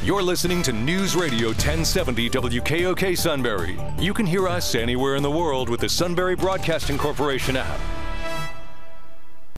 You're 0.05 0.23
listening 0.23 0.63
to 0.63 0.73
News 0.73 1.17
Radio 1.17 1.49
1070 1.49 2.31
WKOK 2.31 3.19
Sunbury. 3.19 3.77
You 3.99 4.15
can 4.15 4.27
hear 4.27 4.47
us 4.47 4.77
anywhere 4.77 5.17
in 5.17 5.25
the 5.25 5.31
world 5.31 5.69
with 5.69 5.81
the 5.81 5.89
Sunbury 5.89 6.37
Broadcasting 6.37 6.99
Corporation 6.99 7.57
app. 7.57 7.81